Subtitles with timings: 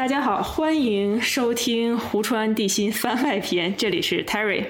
[0.00, 4.64] 大家好，欢迎收听《湖川地心番外篇》，这里是 Terry。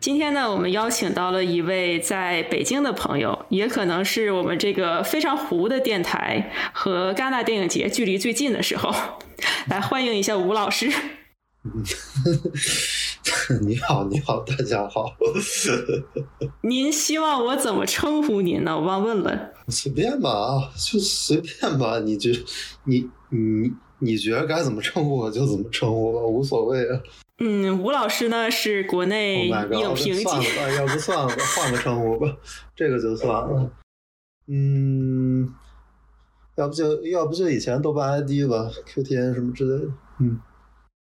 [0.00, 8.92] 今天呢，我们邀请到了一位在北京的朋友，也可能是我们这个非常糊的电台和戛纳电影节距离最近的时候，
[9.70, 10.90] 来欢迎一下吴老师。
[13.62, 15.14] 你好，你好，大家好。
[16.62, 18.76] 您希望我怎么称呼您呢？
[18.76, 19.52] 我忘问了。
[19.68, 22.00] 随便吧，就随便吧。
[22.00, 22.32] 你就
[22.82, 23.70] 你你
[24.04, 27.00] 你觉得该怎么称呼我就怎么称呼吧，无所谓啊。
[27.38, 32.36] 嗯，吴老师呢是国内影评算了吧，要不算了吧，换个称呼吧，
[32.76, 33.70] 这个就算了。
[34.46, 35.52] 嗯，
[36.56, 39.90] 要不就要不就以前豆瓣 ID 吧，QTN 什么之类的。
[40.20, 40.40] 嗯。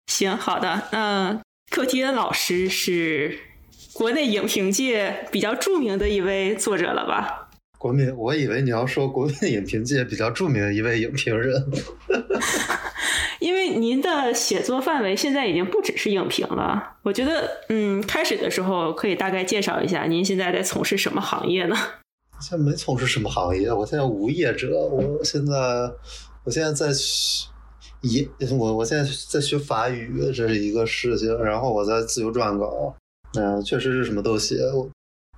[0.07, 0.89] 行，好的。
[0.91, 3.39] 那 QTN 老师是
[3.93, 7.48] 国内影评界比较著名的一位作者了吧？
[7.79, 11.65] 国民，我以为你要说国民影评界比较著名的一位影评人。
[13.39, 16.97] 因为您的写作范围现在已经不只是影评了。
[17.03, 21.75] 我觉得，嗯，开始的时候可以大概介绍一下您现在在从事什么行业呢？
[22.41, 24.77] 现在没从事什么行业，我现在无业者。
[24.77, 25.53] 我现在，
[26.43, 26.93] 我现在在。
[28.01, 28.25] 一，
[28.57, 31.37] 我我现在在学法语，这是一个事情。
[31.43, 32.95] 然后我在自由撰稿，
[33.37, 34.55] 嗯，确实是什么都写。
[34.73, 34.89] 我，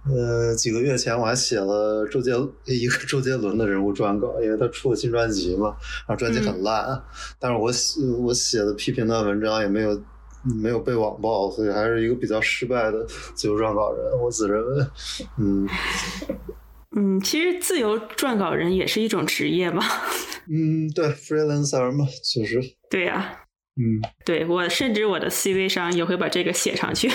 [0.10, 2.32] 呃，几个月前我还写了周杰
[2.66, 5.76] 一个周杰伦的人物撰稿，因为他出了新专辑嘛，
[6.08, 7.02] 然后专辑很烂，
[7.40, 10.02] 但是我写我写的批评的文章也没有
[10.62, 14.86] 没有被网暴，所以还是一个比较失败的自由撰稿人，我自认为，
[15.38, 15.68] 嗯。
[16.94, 19.82] 嗯，其实自由撰稿人也是一种职业嘛。
[20.50, 22.60] 嗯，对，freelancer 嘛，其实。
[22.90, 23.38] 对呀。
[23.78, 27.10] 嗯，对我甚至我的 CV 上也会把这个写上去，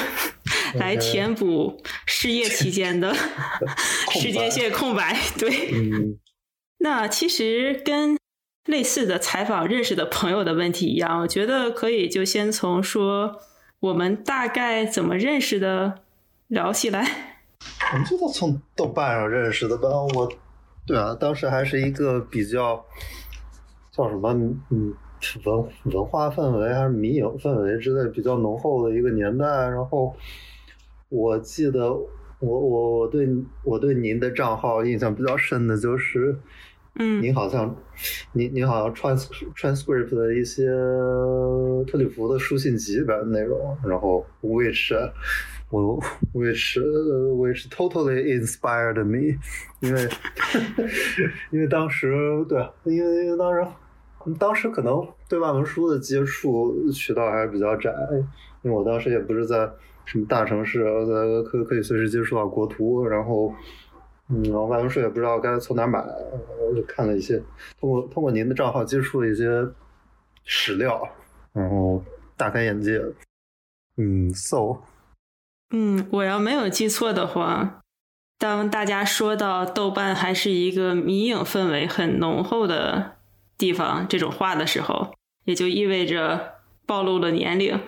[0.78, 3.14] 来填补失业期间的
[4.20, 5.16] 时间线空白。
[5.38, 5.70] 对。
[5.72, 6.19] 嗯。
[6.78, 8.19] 那其实跟
[8.66, 13.41] 类似的采访认识的朋友的问题一样，我觉得可以就先从说
[13.81, 16.03] 我们大概怎么认识的
[16.48, 17.37] 聊起来。
[17.93, 19.88] 我们就是从豆瓣上认识的吧？
[20.14, 20.31] 我，
[20.87, 22.84] 对啊，当时还是一个比较
[23.91, 24.31] 叫什么，
[24.70, 24.94] 嗯，
[25.44, 29.47] 文文化氛围还是迷影氛围之类比较浓厚的一个年代。
[29.47, 30.14] 然后
[31.16, 32.06] 我记得，我
[32.41, 33.27] 我我对
[33.65, 36.37] 我对您的账号印象比较深的就是，
[36.99, 37.75] 嗯，您好像
[38.32, 40.66] 您您好像 trans transcript 的一些
[41.91, 44.93] 特里弗的书信集般的内容，然后 which。
[45.69, 46.00] 我
[46.32, 46.78] which
[47.34, 49.37] which totally inspired me，
[49.82, 50.09] 因为
[51.50, 52.15] 因为当时
[52.49, 53.66] 对，因为因为当时
[54.38, 57.93] 当时可能对外文书的接触渠道还是比较窄，
[58.62, 59.69] 因为我当时也不是在
[60.06, 63.53] 什么大城市，在可可以随时接触到国图，然后
[64.28, 67.37] 嗯，然后外文书也不知道该从哪买，我就看了一些，
[67.78, 69.69] 通过通过您的账号接触了一些
[70.44, 71.06] 史料，
[71.53, 72.03] 然后
[72.37, 73.03] 大开眼界，
[73.97, 74.78] 嗯，so。
[75.71, 77.81] 嗯，我要没有记错的话，
[78.38, 83.17] 当大家说到豆瓣还是一个迷影氛围很浓厚的
[83.59, 86.55] 地方这种话的时候，也就意味着
[86.87, 87.81] 暴露了年龄。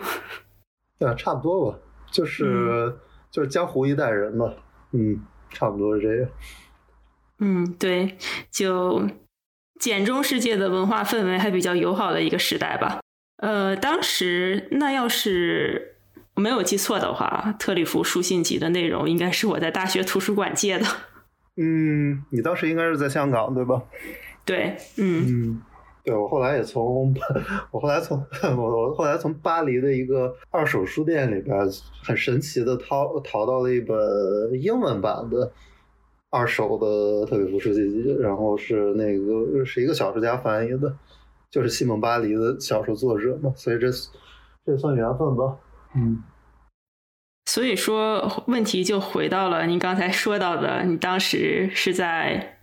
[0.97, 1.79] 对 啊，差不多吧，
[2.11, 2.93] 就是
[3.31, 4.53] 就是江湖一代人嘛，
[4.91, 6.29] 嗯，差不多是这样。
[7.39, 8.17] 嗯，对，
[8.51, 9.07] 就
[9.79, 12.99] 简中世界的文化氛围还比较友好的一个时代吧。
[13.37, 15.95] 呃，当时那要是。
[16.35, 20.85] 没有记错的话，特里弗书信集的内容应该是我在大学图书馆借的。
[21.57, 23.83] 嗯，你当时应该是在香港对吧？
[24.45, 25.61] 对，嗯嗯，
[26.09, 27.13] 对我后来也从
[27.69, 28.17] 我后来从
[28.57, 31.55] 我我后来从巴黎的一个二手书店里边
[32.03, 33.95] 很神奇的淘淘到了一本
[34.59, 35.51] 英文版的
[36.31, 40.91] 二手的特里弗书信集，然后是那个是一个小说家翻译的，
[41.51, 43.87] 就是西蒙巴黎的小说作者嘛，所以这
[44.65, 45.57] 这算缘分吧。
[45.95, 46.23] 嗯，
[47.45, 52.58] 所以说问题就回到了您刚才说到的，你当时是在，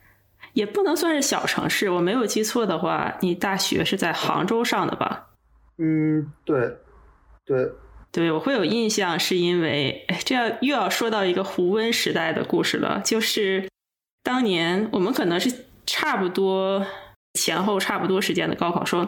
[0.57, 5.27] 也不能算是小城市，我没有记错的话，你大学是在杭州上的吧？
[5.77, 6.79] 嗯，对，
[7.45, 7.73] 对，
[8.11, 13.69] 对，我会有印象，是因为这要又要说到一个胡温时代的故事了，就是
[14.23, 16.87] 当年我们可能是差不多
[17.35, 19.07] 前后差不多时间的高考，说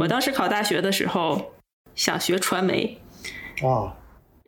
[0.00, 1.54] 我当时考大学的时候
[1.94, 3.00] 想学传媒。
[3.62, 3.94] 啊，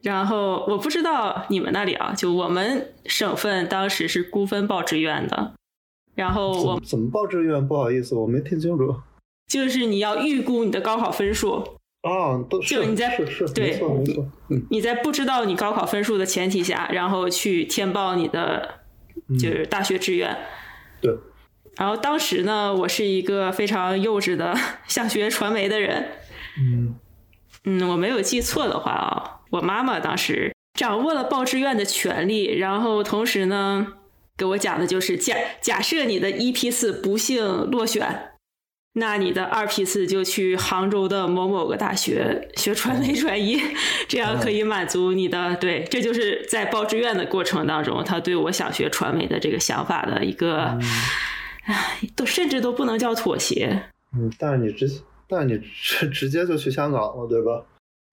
[0.03, 5.53] 然后我不知道你们那里啊，就我们省份当时是估分报志愿的，
[6.17, 7.69] 然后我怎么报志愿？
[7.69, 8.97] 不好意思，我没听清楚。
[9.47, 11.63] 就是你要预估你的高考分数
[12.03, 14.27] 啊，都就你在是是对，没错没错。
[14.71, 18.81] 你在不知道你高考分数的前提下，然后去填报你的
[19.39, 20.37] 就是大学志愿。
[21.01, 21.15] 对，
[21.77, 24.57] 然后当时呢，我是一个非常幼稚的
[24.89, 26.09] 想学传媒的人。
[26.59, 26.95] 嗯
[27.65, 33.95] 嗯，我没有记错的话啊，我妈妈当时掌握了报志愿的权利，然后同时呢，
[34.37, 38.33] 给我讲的就是假假设你的一批次不幸落选，
[38.93, 43.61] 那你的二批次就去杭州的某某个大学学传媒专业，
[44.09, 50.79] 这样可以满足你的对，这就是在报志愿的过程当中，他对我想学传媒的这个想法的一个，
[51.65, 53.85] 唉，都甚至都不能叫妥协。
[54.17, 57.65] 嗯，但是你直，但是你直直接就去香港了，对吧？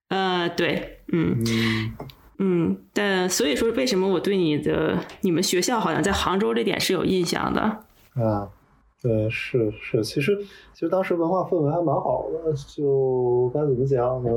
[0.08, 1.42] 呃，对，嗯。
[1.48, 1.96] 嗯
[2.38, 7.60] 嗯，但所以说，为什么我对你的你们学校好像在杭州这点是有印象的？
[8.20, 8.48] 啊，
[9.00, 10.36] 对，是是，其实
[10.72, 14.30] 其实当时文化氛围还蛮好的，就该怎么讲呢？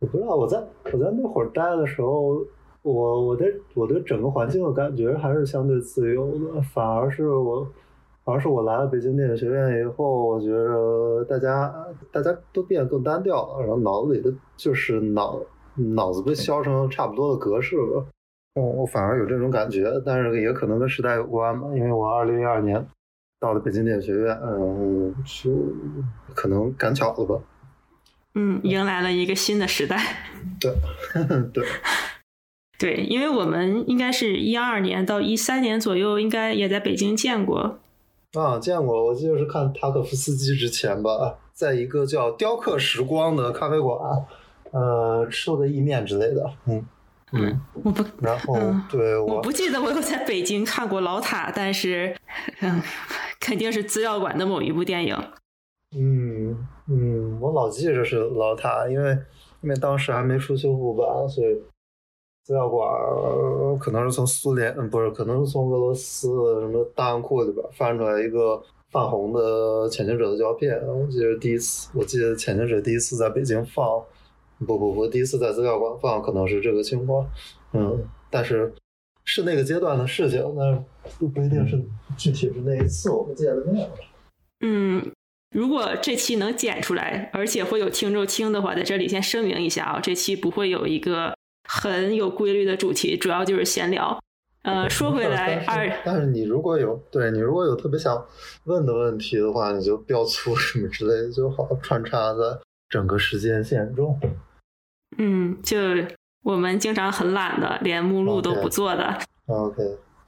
[0.00, 0.62] 我不知道，我在
[0.92, 2.38] 我在那会儿待的时候，
[2.82, 7.66] 我我对我对整个环境的感觉还是相对自由的，反而是我。
[8.24, 11.72] 反而是我来了北京电影学院以后，我觉着大家
[12.10, 15.40] 大家都变得更单调了，然后脑子里的就是脑
[15.94, 18.06] 脑子被削成差不多的格式了。
[18.54, 22.86] 我，我反而有这种感觉，但是也可能跟时代有关吧，因为我二零一二年
[23.38, 25.50] 到了北京电影学院，嗯，就
[26.34, 27.40] 可能赶巧了吧。
[28.34, 29.98] 嗯，迎来了一个新的时代。
[30.60, 30.72] 对，
[31.52, 31.66] 对，
[32.78, 37.78] 对，因为我们应该是一二年到一三年左右，应该也在北京见过。
[38.32, 43.98] 啊，见过，我记得是看塔可夫斯基之前吧，在一个叫“雕刻时光”的咖啡馆，
[44.76, 46.50] 呃，吃了个意面之类的。
[46.66, 46.84] 嗯
[47.32, 52.14] 嗯，我不，然后嗯对我我不记得我有在北京看过老塔，但是，
[52.60, 52.80] 嗯，
[53.40, 55.16] 肯定是资料馆的某一部电影。
[55.96, 56.56] 嗯
[56.88, 59.10] 嗯，我老记着是老塔，因为
[59.62, 61.60] 因为当时还没出修复版，所以
[62.44, 66.28] 资料馆儿可能是从苏联，嗯，不是，可能是从俄罗斯
[66.60, 68.62] 什么档案库里边翻出来一个
[68.92, 70.80] 泛红的潜行者的胶片。
[70.86, 74.00] 我记得第一次，我记得潜行者第一次在北京放，
[74.64, 77.28] 不不不，第一次在资料馆放，可能是这个情况。
[77.72, 78.72] 嗯，但是
[79.24, 80.80] 是那个阶段的事情，但是
[81.18, 81.76] 不不一定是
[82.16, 83.88] 具体是那一次我们见的面。
[84.60, 85.12] 嗯，
[85.50, 91.36] 如果这期能剪出来，而且会有听众听的话，在这里先声明一下啊，这期不会有一个
[91.68, 94.18] 很有规律的主题，主要就是闲聊。
[94.62, 98.26] 呃，说回 来，但二是但是你如果有对你如果有特别想
[98.64, 102.40] 问的问题的话，你就标粗什么之类的就好，穿插在
[102.88, 104.18] 整个时间线中。
[105.18, 105.78] 嗯，就
[106.42, 109.18] 我们经常很懒的，连目录都不做的。
[109.46, 109.76] OK，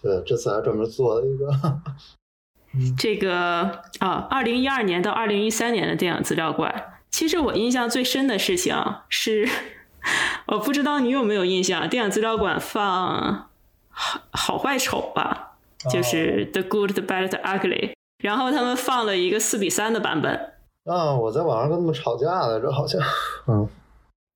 [0.03, 1.49] 对，这次还专门做了一个。
[2.99, 8.77] 这个啊，二零一二年到二零一三年的电影资料馆，其实我印象最深的事情
[9.09, 9.49] 是，
[10.49, 13.49] 我不知道你有没有印象，电影资料馆放
[13.89, 15.57] 好好坏丑吧，
[15.91, 17.91] 就是《The Good, the Bad, the Ugly》，
[18.23, 20.53] 然后他们放了一个四比三的版本。
[20.85, 23.01] 啊，我在网上跟他们吵架来着，好像。
[23.47, 23.67] 嗯，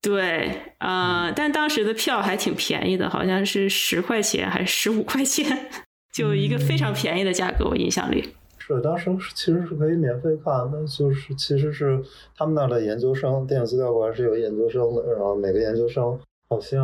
[0.03, 5.69] 对，呃，但当时的票还挺便宜的，好像是十块钱还是十五块钱，
[6.11, 8.35] 就一个非常便宜的价格，我印象里。
[8.59, 12.01] 是当时其实是可以免费看的，就是其实是
[12.37, 16.19] 他们那儿的研究生，电影资料馆是有研究生的，然后每个研究生
[16.49, 16.79] 好像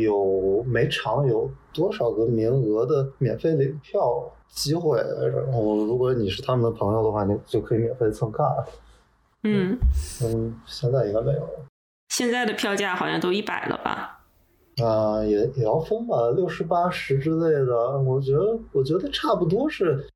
[0.00, 8.46] 有每场有多少个名额的免费领票机会，然后如果你是他们的朋友的话，你就可以免费蹭看。
[9.42, 9.76] 嗯，
[10.22, 11.71] 嗯，现在应该没有了。
[12.12, 14.20] 现在的票价好像都一百了吧？
[14.84, 20.06] 啊，也也要分吧，六十八十之类的，我觉得我觉得差不多是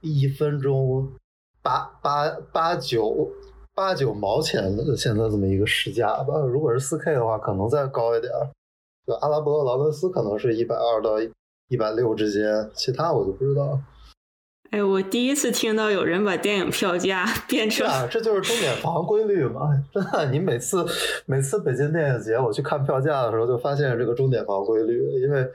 [0.00, 1.08] 一分钟
[1.62, 3.30] 八八八九
[3.76, 6.36] 八九毛钱的现在这么一个市价吧。
[6.40, 8.50] 如果是四 K 的话，可能再高一点儿。
[9.06, 11.12] 就阿拉伯劳伦斯可能是一百二到
[11.68, 13.80] 一百六之间，其他我就不知道。
[14.76, 19.70] 哎，我第一次听到有人把电影票价 变成啊，这就是钟点房规律嘛！
[19.90, 20.84] 真的，你每次
[21.24, 25.48] 每次北京电影节我去看票价的时候，就发现这个钟点房规律，因为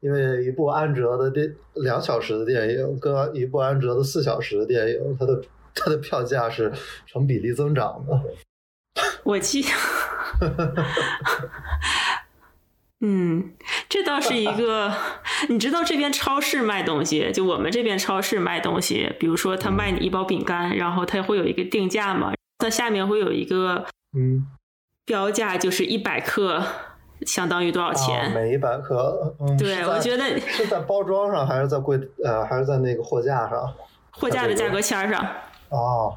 [0.00, 5.40] 因为一部安哲的电两小时的电影跟一部安哲的四小时的电影，它的
[5.74, 6.70] 它的票价是
[7.06, 8.20] 成比例增长的。
[9.24, 9.64] 我记，
[13.00, 13.52] 嗯，
[13.88, 14.92] 这倒是一个，
[15.50, 23.84] 你知道这边超市卖东西，就我们这边超市卖东西，比如说他卖你一包饼干，然后它会有一个定价嘛，它下面会有一个
[24.16, 24.46] 嗯，
[25.04, 26.62] 标价，就是一百克
[27.26, 28.32] 相当于多少啊，钱？
[28.32, 33.74] 每一百克，嗯，对我觉得是在包装上还是在柜呃还是在那个货架上？
[34.10, 35.22] 货架的价格签儿上，
[35.68, 36.16] 哦，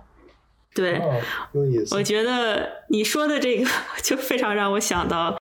[0.73, 0.97] 对。
[0.99, 1.19] 哦，
[1.51, 2.01] 有意思我。
[2.01, 3.69] 觉得你说的这个
[4.01, 5.37] 就非常让我想到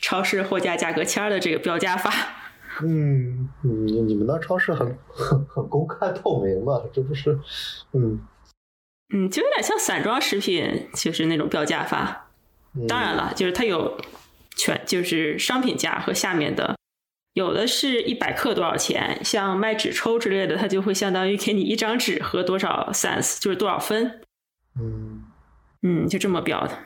[0.00, 2.12] 超市货架价格签儿的这个标价法。
[2.80, 6.80] 嗯，你你们那超市很很很公开透明嘛？
[6.92, 7.36] 这不是，
[7.92, 8.20] 嗯
[9.12, 12.28] 嗯，就有点像散装食品，就是那种标价法。
[12.86, 13.98] 当然了，就是它有
[14.54, 16.76] 全，就是商品价和下面的，
[17.32, 24.20] 有的是一百克多少钱，像卖纸抽之类的，它就会相当于给你一张纸和多少 cents，就是多少分。
[24.78, 25.24] 嗯
[25.82, 26.78] 嗯，就这么标的。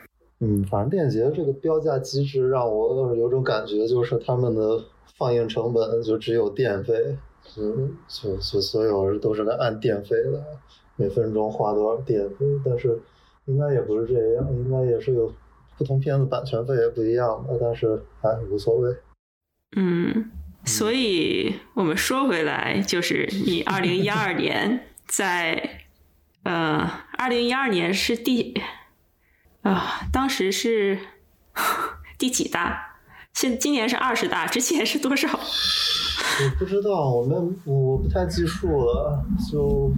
[0.45, 4.83] 嗯，反正电影节这个标价机制让我有种感觉，就是他们的
[5.17, 7.15] 放映成本就只有电费，
[7.55, 7.73] 就
[8.09, 10.43] 就就所有人都是按电费的，
[10.97, 12.99] 每分钟花多少电费，但是
[13.45, 15.33] 应该也不是这样，应该也是有
[15.77, 18.93] 不同片子版权费也不一样的，但是哎无所谓。
[19.77, 20.29] 嗯，
[20.65, 25.85] 所以我们说回来，就是你二零一二年在
[26.43, 26.85] 呃，
[27.17, 28.61] 二零一二年是第。
[29.63, 30.99] 啊，当时是
[32.17, 32.97] 第几大？
[33.33, 35.27] 现今年是二十大，之前是多少？
[35.29, 39.91] 我不知道，我们我不太记数了，就。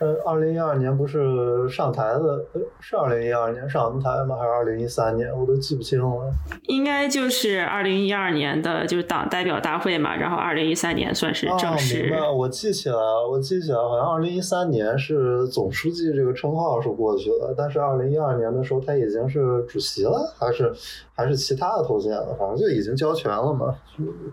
[0.00, 2.44] 呃，二零一二年不是上台的，
[2.80, 4.36] 是二零一二年上台吗？
[4.36, 5.30] 还是二零一三年？
[5.32, 6.32] 我都记不清了。
[6.64, 10.16] 应该就是二零一二年的，就是党代表大会嘛。
[10.16, 12.02] 然后二零一三年算是正式。
[12.02, 20.72] 明白，我记起来了，我记起来，好像二零一三年是总书记这个称号是过去了，但是二零一二年的时候他已经是主席了，还是
[21.14, 22.34] 还是其他的头衔了？
[22.38, 23.74] 反正就已经交权了嘛。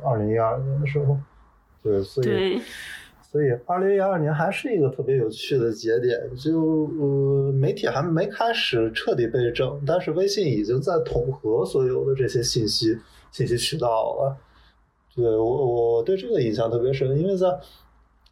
[0.03, 1.15] 二零一二年的时候，
[1.83, 2.59] 对，所以。
[3.31, 12.97] 所以，二零一二年还是一个特别有趣的节点，就呃，媒体还没开始彻底被整，但是微信已经在统合所有的这些信息
[13.31, 14.35] 信息渠道了。
[15.15, 17.47] 对我，我对这个印象特别深，因为在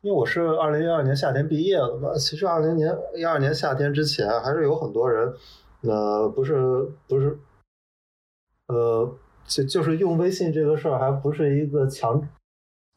[0.02, 5.34] 因为我是二零一二年夏天毕业的嘛，其实二零年一二年夏天之前，还是有很多人，
[5.84, 6.56] 呃，不是
[7.08, 7.40] 不是，
[8.68, 9.16] 呃，
[9.48, 12.22] 就就是用微信这个事儿，还不是一个强。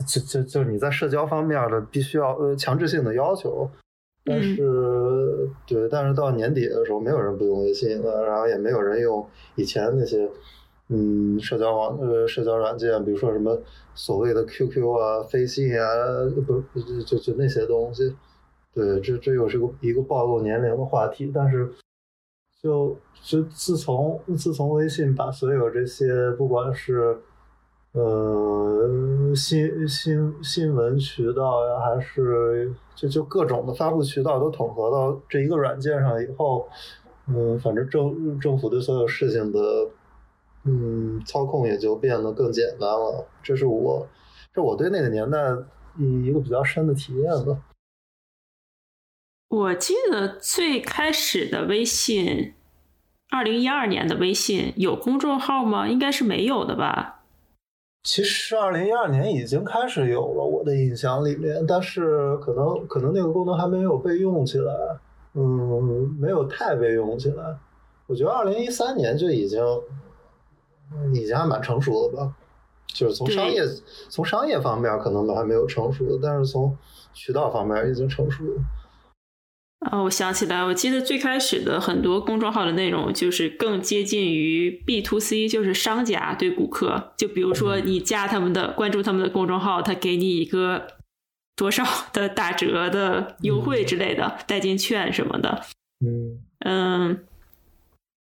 [0.07, 3.69] 就就就是你在社交方面的必须要呃强制性的要求，
[4.25, 10.29] 但是对，但是到年底的时候，没有人不用微信了，然后也没有人用以前那些
[10.89, 13.61] 嗯社交网呃社交软件，比如说什么
[13.95, 15.87] 所谓的 QQ 啊、飞信啊，
[16.47, 18.15] 不就就就那些东西。
[18.75, 21.71] 对，这这又是个一个暴露年龄的话题，但是
[22.63, 27.19] 就就自从自从微信把所有这些不管是。
[27.93, 36.67] 呃，新新新闻渠道呀，还是就就各种的发布渠道都统合到这一个软件上以后，
[37.29, 39.61] 嗯，反正政政府对所有事情的
[40.65, 43.27] 嗯操控也就变得更简单了。
[43.43, 44.09] 这是我
[44.55, 45.39] 这我对那个年代
[45.99, 47.59] 一个比较深的体验吧。
[49.49, 52.55] 我记得最开始的微信，
[53.29, 55.87] 二零一二年的微信有公众号吗？
[55.87, 57.22] 应该是没有的吧。
[58.03, 64.75] 其实二零一二年已经开始有了，我的印象里面，但是可能可能那个功能还没有被用起来，
[65.35, 67.57] 嗯，没有太被用起来。
[68.09, 69.65] 我觉得二零一三年就已经
[71.15, 72.35] 已经还蛮成熟了吧，
[72.89, 73.63] 就是从商业
[74.09, 76.77] 从商业方面可能还没有成熟，但是从
[77.15, 78.63] 渠道方面已经成熟了。
[79.91, 87.13] 啊，我想起来，我记得最开始的很多公众号的内容就是更接近于 B to C，就是商家对顾客。
[87.17, 90.87] 就比如说你加他们的、关注他们的公众号，他给你一个
[91.57, 95.63] 多少的打折的优惠之类的代金券什么的。
[96.01, 97.25] 嗯嗯，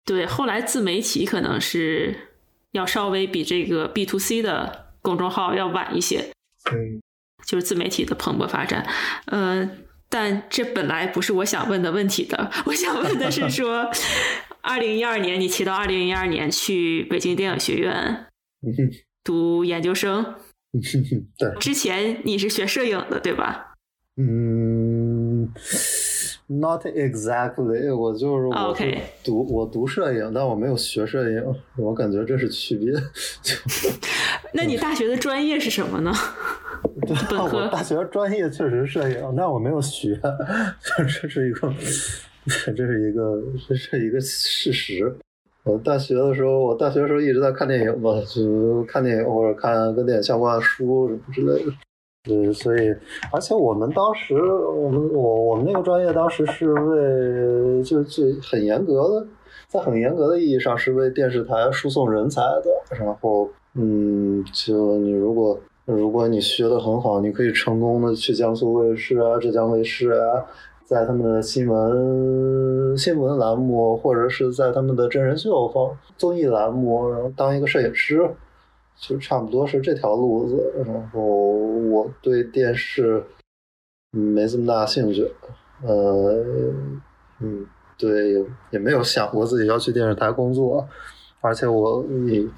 [0.04, 0.26] 对。
[0.26, 2.30] 后来自媒体可能是
[2.72, 6.32] 要稍微比这个 B to C 的公众号要晚一些。
[6.72, 7.00] 嗯，
[7.46, 8.84] 就是自媒体的蓬勃发展。
[9.26, 9.84] 嗯。
[10.12, 13.90] 但这本来不是我想问的问题的，我想问的是说，
[14.60, 18.26] 二零一二年你提到二零一二年去北京电影学院
[19.24, 20.34] 读研究生，
[21.38, 23.72] 对，之前你是学摄影的对吧？
[24.18, 25.50] 嗯
[26.60, 28.76] ，not exactly，我就是我
[29.24, 31.42] 读我读摄影，但我没有学摄影，
[31.76, 32.92] 我感觉这是区别。
[34.54, 36.12] 那你大学的专业是什么呢？
[37.06, 40.20] 对，我大学专业确实摄影，但我没有学，
[41.20, 41.72] 这是一个，
[42.76, 45.16] 这是一个，这是一个事实。
[45.64, 51.72] 我大学的时候，我大学的时候一直在看电影嘛，就看电影或者看跟电影相关的书什么之类的。
[52.24, 52.94] 对，所以，
[53.32, 59.26] 而且我们当时，我们我我们那个专业当时是为就就很严格的，
[59.68, 62.96] 在很严格的意义上是为电视台输送人才的。
[62.96, 65.58] 然后，嗯，就你如果。
[65.84, 70.46] 如果你学的很好，你可以成功的去江苏卫视啊、浙江卫视啊，
[70.84, 78.24] 在他们的新闻新闻栏目，或者是在他们的真人秀方综艺栏目，然后当一个摄影师，
[78.96, 80.84] 就差不多是这条路子。
[80.86, 83.24] 然后我对电视
[84.10, 85.26] 没这么大兴趣，
[85.82, 86.44] 呃，
[87.40, 87.66] 嗯，
[87.98, 88.34] 对，
[88.70, 90.88] 也没有想过自己要去电视台工作，
[91.40, 92.50] 而且我你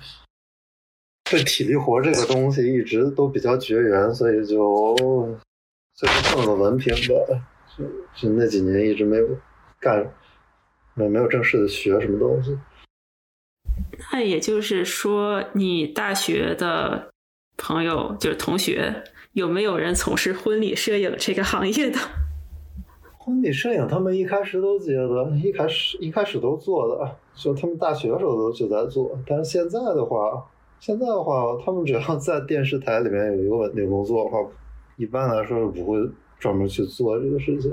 [1.31, 4.95] 对体力活这个东西一直都比较绝缘，所以就
[5.97, 7.45] 就蹭个文凭吧。
[7.77, 9.27] 就就那几年一直没有
[9.81, 10.13] 干，
[10.95, 12.57] 没没有正式的学什么东西。
[14.13, 17.11] 那也就是说，你大学的
[17.57, 21.99] 朋友就是同学，有没有人从事婚礼摄影这个行业的？
[23.19, 29.19] 婚礼摄影，他们一开始都接的，一开始一开始都做的，就他们大学的时候都就在做。
[29.27, 30.45] 但是现在的话，
[30.81, 34.39] 现在的话，他们只要在电视台里面有一个稳定工作的话，
[34.97, 35.99] 一般来说是不会。
[36.37, 37.73] 专门去做这个事情，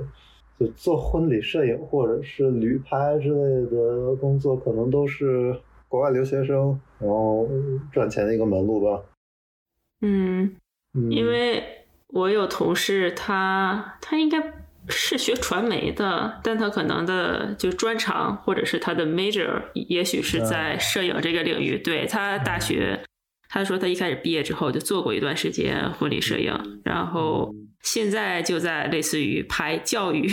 [0.58, 5.54] 就做婚礼摄影或者是旅拍之类的工作，可能都是
[5.91, 7.45] 国外留学生然后
[7.91, 9.03] 赚钱的一个门路吧。
[10.00, 10.55] 嗯，
[11.10, 11.62] 因为
[12.07, 14.41] 我有同事，他他应该
[14.88, 21.77] 是学传媒的，但他可能的就专长或者是他的 major，也许是在摄影这个领域。
[21.77, 23.03] 对他大学，
[23.50, 27.53] 他说他一开始毕业之后就做过一段时间婚礼摄影，然后。
[27.83, 30.29] 现在就在类似于拍教育，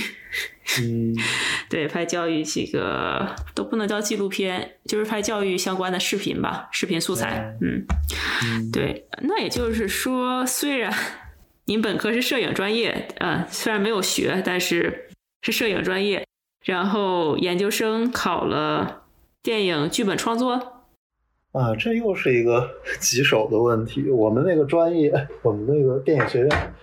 [0.82, 1.16] 嗯，
[1.70, 7.84] 对，拍教育这个都不能叫纪录片，就是拍教育相关的视频吧，视频素材，嗯，
[8.72, 10.92] 对，那也就是说，虽然
[11.66, 15.08] 您本科是摄影专业，呃，虽然没有学，但是
[15.42, 16.26] 是摄影专业，
[16.64, 19.02] 然后研究生考了
[19.42, 20.84] 电影剧本创作，
[21.52, 24.08] 啊，这又是一个 棘手的问题。
[24.10, 26.75] 我们那个专业，我们那个电影学院。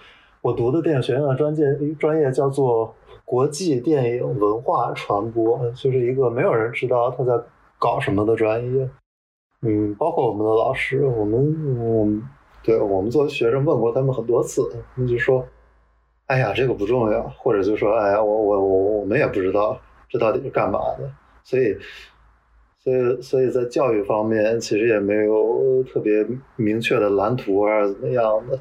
[0.42, 1.65] 我读的电影学院的专业
[2.00, 7.34] 专业叫做国际电影文化传播，就是一个没有人知道他在
[7.80, 8.89] 搞什么的专业。
[9.62, 12.21] 嗯，包括我们的老师，我们我们
[12.63, 15.43] 对我们作为学生问过他们很多次，他们就说
[16.28, 21.12] ：“哎呀，这个不重要。”或者就说：“哎呀，我我我我们也不知道这到底是干嘛的。”
[21.43, 21.76] 所以，
[22.78, 26.23] 所以所以在教育方面，其实也没有特别
[26.58, 28.60] 明确的蓝图还是怎么样的。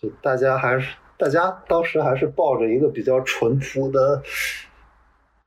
[0.00, 4.20] 就大家还是，大家当时还是抱着一个比较淳朴的，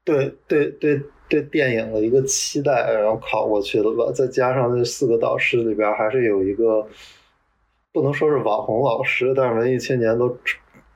[0.06, 4.10] 对对对对电影的一个期待，然后考过去的吧。
[4.14, 6.88] 再加上这四个导师里边，还是有一个
[7.92, 10.38] 不能说是网红老师，但是文艺青年都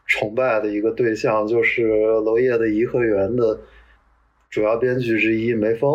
[0.06, 3.60] 崇拜的一个对象，就是《娄烨的颐和园》的
[4.50, 5.92] 主要编剧之一梅峰。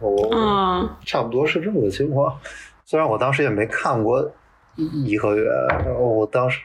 [0.00, 2.38] 我差不多是这么个情况。
[2.84, 4.32] 虽然我当时也没看过。
[4.76, 5.50] 颐和园，
[5.86, 6.60] 然后我当时，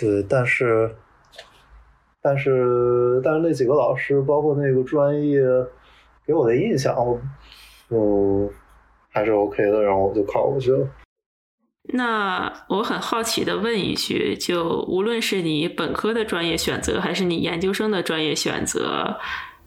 [0.00, 0.96] 对，但是，
[2.22, 5.40] 但是，但是那几个老师，包括那个专业，
[6.26, 6.96] 给我的印象，
[7.90, 8.48] 嗯，
[9.10, 10.88] 还是 OK 的，然后我就考过去了。
[11.92, 19.18] 那我很好奇的问一句，就无论是你本科的专业选择，还是你研究生的专业选择，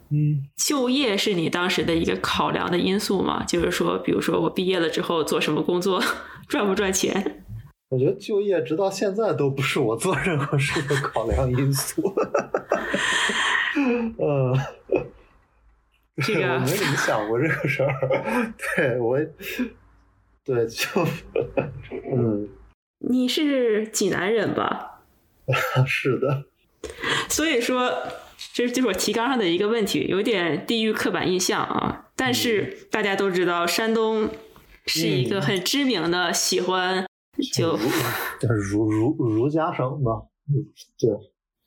[0.09, 3.43] 嗯，就业是你当时的一个考量的因素吗？
[3.45, 6.01] 就是说，比如说我毕业了之后做什么工作？
[6.47, 7.42] 赚不赚钱？
[7.93, 12.01] 我觉得就业直到现在都不是我做任何事的考量因素。
[13.75, 14.57] 嗯，
[16.25, 17.93] 这个我没怎么想过这个事儿。
[18.75, 19.19] 对我，
[20.43, 20.87] 对就
[22.15, 22.49] 嗯，
[22.97, 25.03] 你是济南人吧？
[25.85, 26.45] 是的。
[27.29, 27.93] 所以说，
[28.53, 32.07] 这就是我提纲上的一个问题，有点地域刻板印象啊。
[32.15, 34.31] 但是大家都知道，山东。
[34.85, 37.05] 是一个很知名的喜欢
[37.51, 37.75] 就
[38.47, 40.23] 儒儒儒家省嘛，
[40.99, 41.09] 对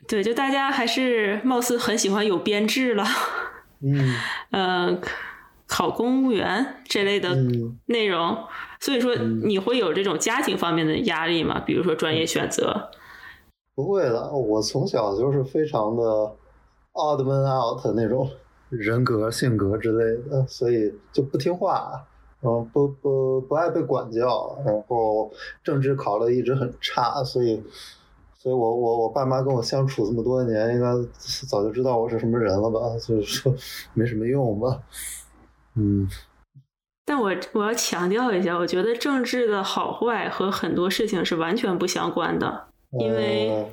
[0.08, 3.04] 对，就大家还是貌似很喜欢有编制了，
[3.82, 4.14] 嗯
[4.50, 5.00] 呃，
[5.66, 7.34] 考公务员这类的
[7.86, 8.36] 内容，
[8.80, 11.60] 所以说你会有这种家庭方面的压力吗？
[11.60, 12.90] 比如说专业选择？
[13.74, 16.02] 不会的，我从小就是非常的
[16.92, 18.30] odd man out 那种
[18.70, 22.06] 人格性格之类的，所以就不听话。
[22.42, 25.32] 嗯，不不不爱被管教，然后
[25.64, 27.60] 政治考的一直很差，所以，
[28.36, 30.86] 所以我我我爸妈跟我相处这么多年，应该
[31.48, 32.78] 早就知道我是什么人了吧？
[32.98, 33.52] 就是说
[33.94, 34.80] 没什么用吧。
[35.74, 36.08] 嗯，
[37.06, 42.68] 但我我要强调一下，我觉得政治的好坏和很多事情是完全不相关的，
[43.00, 43.66] 因为，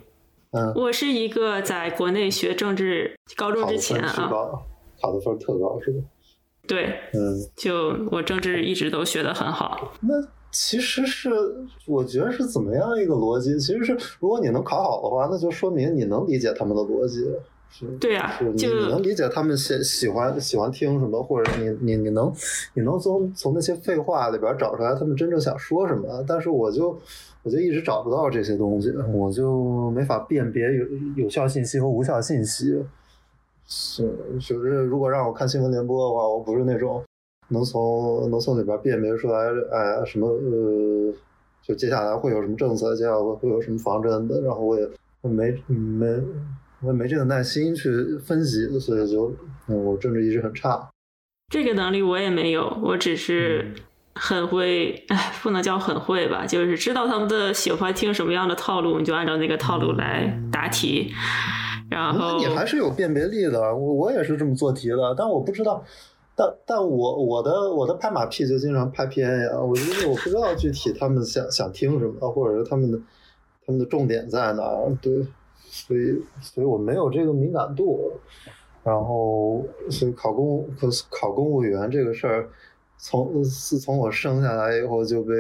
[0.52, 4.30] 嗯，我是一个在国内学政治高中之前啊，
[5.02, 6.00] 考的分特高是吧？
[6.68, 9.94] 对，嗯，就我政治一直都学的很好。
[10.02, 10.14] 那
[10.52, 11.30] 其实是
[11.86, 13.60] 我觉得是怎么样一个逻辑？
[13.60, 17.26] 其实是如果你能考好的话，那就说明你能理解他们的逻辑。
[18.00, 22.32] 对啊，就你能理解他们喜喜欢喜欢听什么，或者你你你能
[22.76, 26.96] 你能从从那些废话里边找出来他们真正想说什么，但是我就
[27.42, 30.86] 我就一直找不到这些东西，我就没法辨别有
[31.24, 32.80] 有效信息和无效信息。
[33.68, 34.04] 是，
[34.40, 37.04] 就是如果让我看新闻联播的话，我不是那种
[37.50, 39.40] 能从能从里边辨别出来，
[39.72, 41.14] 哎，什么呃，
[41.62, 44.88] 就接下来会有什么政策，接下来会有什么方针的，然后我也
[45.22, 46.08] 没没
[46.82, 49.34] 我也没这个耐心去分析，所以就
[49.68, 50.90] 我政治意识很差。
[51.52, 53.74] 这个能力我也没有，我只是
[54.16, 61.12] 很会，哎，不能叫很会吧，就是知道他们的喜欢听什么样的套路，你就按照那个套路来答题。
[61.94, 65.84] 然后你还是有辨别力的，我我也是这么做题的，但我不知道，
[66.36, 72.98] 但但我我的我的拍马屁就经常拍偏呀，我因为我不知道具体他们想想听什么，或者是他们的
[73.66, 74.64] 他们的重点在哪，
[75.02, 75.26] 对，
[75.62, 78.12] 所以所以我没有这个敏感度，
[78.84, 80.68] 然后所以考公
[81.10, 82.50] 考公务员这个事儿，
[82.98, 85.34] 从自从我生下来以后就被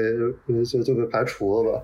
[0.65, 1.83] 就就被排除了吧。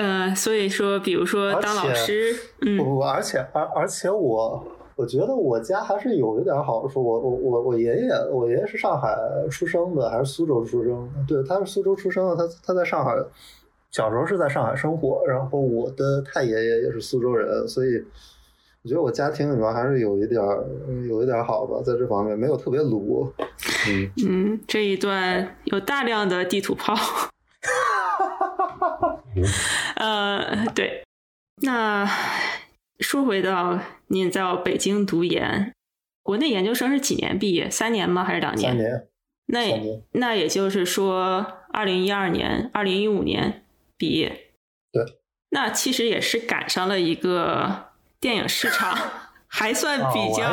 [0.00, 4.64] 呃，所以说，比如说当老师，嗯，不不，而且而而且我
[4.96, 7.04] 我觉得我家还是有一点好处。
[7.04, 9.14] 我我我我爷爷，我爷爷是上海
[9.50, 11.24] 出生的，还是苏州出生的？
[11.28, 13.14] 对，他是苏州出生的，他他在上海
[13.90, 15.22] 小时候是在上海生活。
[15.26, 18.02] 然后我的太爷爷也是苏州人，所以
[18.82, 20.42] 我觉得我家庭里面还是有一点
[21.10, 23.30] 有一点好吧，在这方面没有特别鲁。
[23.86, 26.94] 嗯嗯，这一段有大量的地图炮。
[29.96, 31.04] 呃，对，
[31.62, 32.08] 那
[32.98, 35.72] 说回到您在北京读研，
[36.22, 37.70] 国内研究生是几年毕业？
[37.70, 38.24] 三年吗？
[38.24, 38.70] 还是两年？
[38.70, 39.08] 三年。
[39.46, 43.64] 那那也就是说，二零一二年、二零一五年
[43.96, 44.52] 毕业。
[44.92, 45.04] 对。
[45.50, 47.90] 那其实也是赶上了一个
[48.20, 49.19] 电影市场。
[49.52, 50.44] 还算比较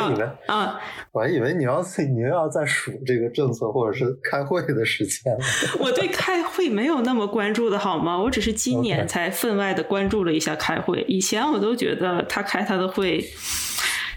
[0.52, 0.80] 啊，
[1.12, 1.80] 我还以为你要
[2.12, 5.32] 你又 要在数这个政策或者是开会的时间。
[5.78, 8.18] 我对开会没有那么关注的好吗？
[8.20, 11.04] 我只是今年才分外的关注了一下开会。
[11.06, 13.24] 以前我都觉得他开他的会，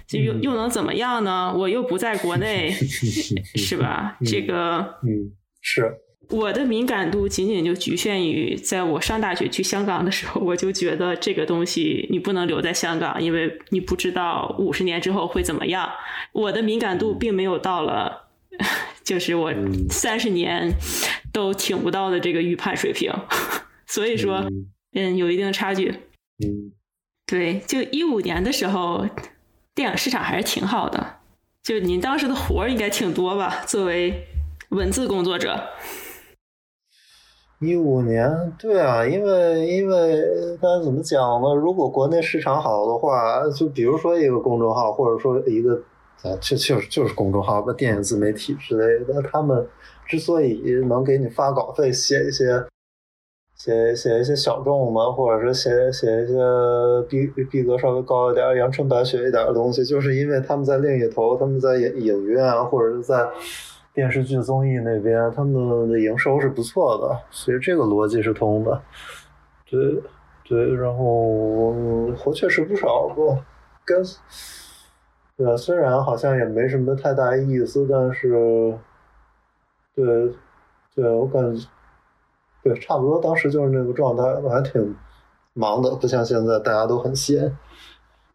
[0.08, 1.54] 就又又能怎么样呢？
[1.56, 2.72] 我又不在国内，
[3.56, 4.18] 是吧？
[4.26, 5.94] 这个嗯是。
[6.30, 15.90] 我的敏感度仅仅就局限于在我上大学去香港的时候，我就觉得这个东西你不能留在香港，因为你不知道五十年之后会怎么样。
[16.32, 18.30] 我的敏感度并没有到了，
[19.04, 19.54] 就是我
[19.90, 20.72] 三十年
[21.34, 23.12] 都挺不到的这个预判水平，
[23.86, 24.46] 所以说，
[24.94, 25.94] 嗯，有一定的差距。
[27.26, 29.06] 对，就一五年的时候，
[29.76, 31.18] 电影市场还是挺好的，
[31.62, 33.66] 就您当时的活儿应该挺多吧？
[33.68, 34.28] 作为
[34.70, 35.72] 文字工作者。
[37.62, 40.20] 一五年，对啊，因为因为
[40.60, 41.54] 该怎么讲呢？
[41.54, 45.76] 如果国内市场好的话，就比如说一个公众号，或者说一个
[46.24, 49.68] 啊，就就是就是公众号吧，电影自媒体之类的，他们
[50.08, 52.66] 之所以能给你发稿费，写一些
[53.56, 56.34] 写写一些小众的，或者是写写一些
[57.08, 63.30] 逼逼格稍微高一点、阳春白雪一点的东西，就是因为他们在另一头，他们在影影院啊，或者是在。
[63.94, 68.82] 电视剧综艺那边，他们的营收是不错的，所以这个逻辑是通的。
[69.70, 70.02] 对，
[70.48, 71.74] 对，然后
[72.18, 73.38] 活确实不少不，
[73.84, 74.02] 跟
[75.38, 75.58] 对吧？
[75.58, 78.78] 虽然好像也没什么太大意思，但是，
[79.94, 80.06] 对，
[80.96, 81.68] 对我感觉，
[82.64, 84.96] 对，差不多当时就是那个状态，我还挺
[85.54, 87.58] 忙的，不像现在大家都很闲，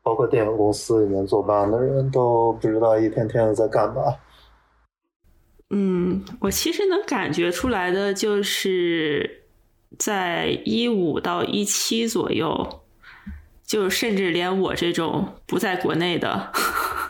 [0.02, 4.02] 包括电影公司里面坐班的人都不知道一天天的在干嘛。
[5.70, 9.42] 嗯，我其实能感觉出来的，就是
[9.98, 12.82] 在一五到一七左右，
[13.66, 16.52] 就甚至连我这种不在国内的，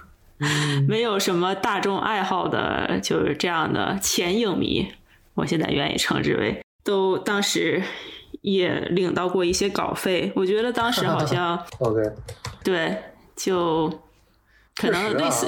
[0.88, 4.88] 没有什么大众爱好的，就是这样的前影迷，
[5.34, 7.82] 我现在愿意称之为，都当时
[8.40, 10.32] 也领到过一些稿费。
[10.34, 12.00] 我觉得当时好像， OK，
[12.64, 12.96] 对，
[13.36, 13.90] 就
[14.74, 15.46] 可能类似。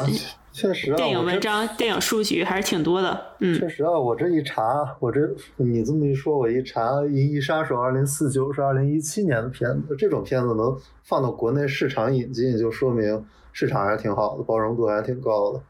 [0.58, 3.26] 确实啊，电影文章、电影数据还是挺多的。
[3.38, 5.20] 嗯，确实啊，我这一查，我这
[5.56, 15.60] 你这么一说，我一查，《银翼杀手二零四九》是二零一七年的片子，这种片子能放到国内市场引进，就说明市场还是挺好的，包容度还挺高的。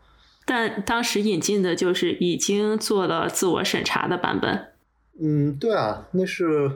[0.46, 4.68] 但当时引进的就是已经做了自我审查的版本。
[5.20, 6.70] 嗯，对啊，那是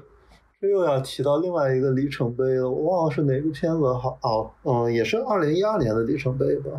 [0.61, 6.71] 这又要提到另外一个里程碑了，我忘了是哪个片子，好哦，嗯，也是二零一二年的里程碑吧。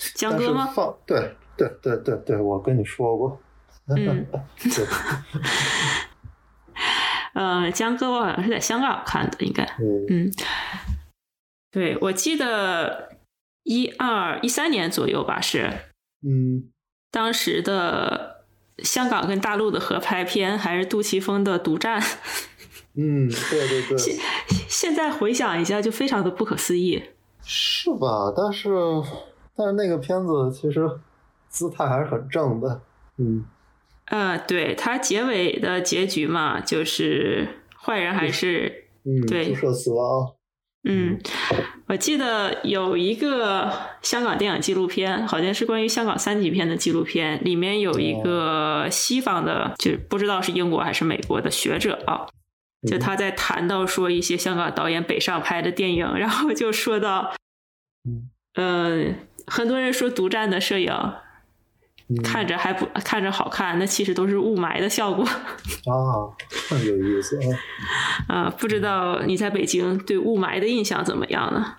[0.16, 0.66] 江哥吗？
[0.74, 3.40] 放对对对对对，我跟你说过。
[3.88, 4.26] 嗯，
[4.62, 4.86] 对。
[7.34, 9.64] 呃，江哥我好像是在香港看的，应该。
[10.08, 10.32] 嗯。
[11.70, 13.16] 对，我记得
[13.62, 15.70] 一二一三年左右吧，是，
[16.26, 16.64] 嗯，
[17.12, 18.44] 当时的
[18.78, 22.00] 香港跟大陆的合拍片还是杜琪峰的《独占》。
[22.94, 23.96] 嗯，对对对。
[23.98, 24.18] 现
[24.68, 27.02] 现在回想一下，就非常的不可思议。
[27.44, 28.32] 是吧？
[28.36, 28.68] 但是
[29.60, 30.90] 但是那个片子其实
[31.50, 32.80] 姿态还是很正的。
[33.18, 33.44] 嗯。
[34.06, 37.46] 呃，对，它结尾的结局嘛，就是
[37.76, 40.32] 坏人还是嗯，对注射死亡。
[40.88, 41.20] 嗯，
[41.86, 43.70] 我记得有一个
[44.00, 52.26] 香港电影纪录片，好像是关于香港三级片的纪录片，里面有一个西方的，就不知道是英国还是美国的学者啊，
[52.88, 57.32] 就他在谈到说一些香港导演北上拍的电影，然后就说到，
[58.54, 59.14] 嗯，
[59.50, 60.92] 很多人说独占的摄影。
[62.24, 66.26] 看着还不看着好看，那其实都是雾霾的效果啊，
[66.84, 67.46] 有意思啊！
[68.26, 71.74] 啊，不知道你在北京对雾霾的印象怎么样呢？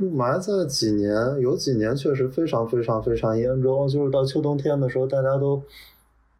[0.00, 5.62] 雾霾在几年有几年确实非常非常非常严重，就是到秋冬天的时候，大家都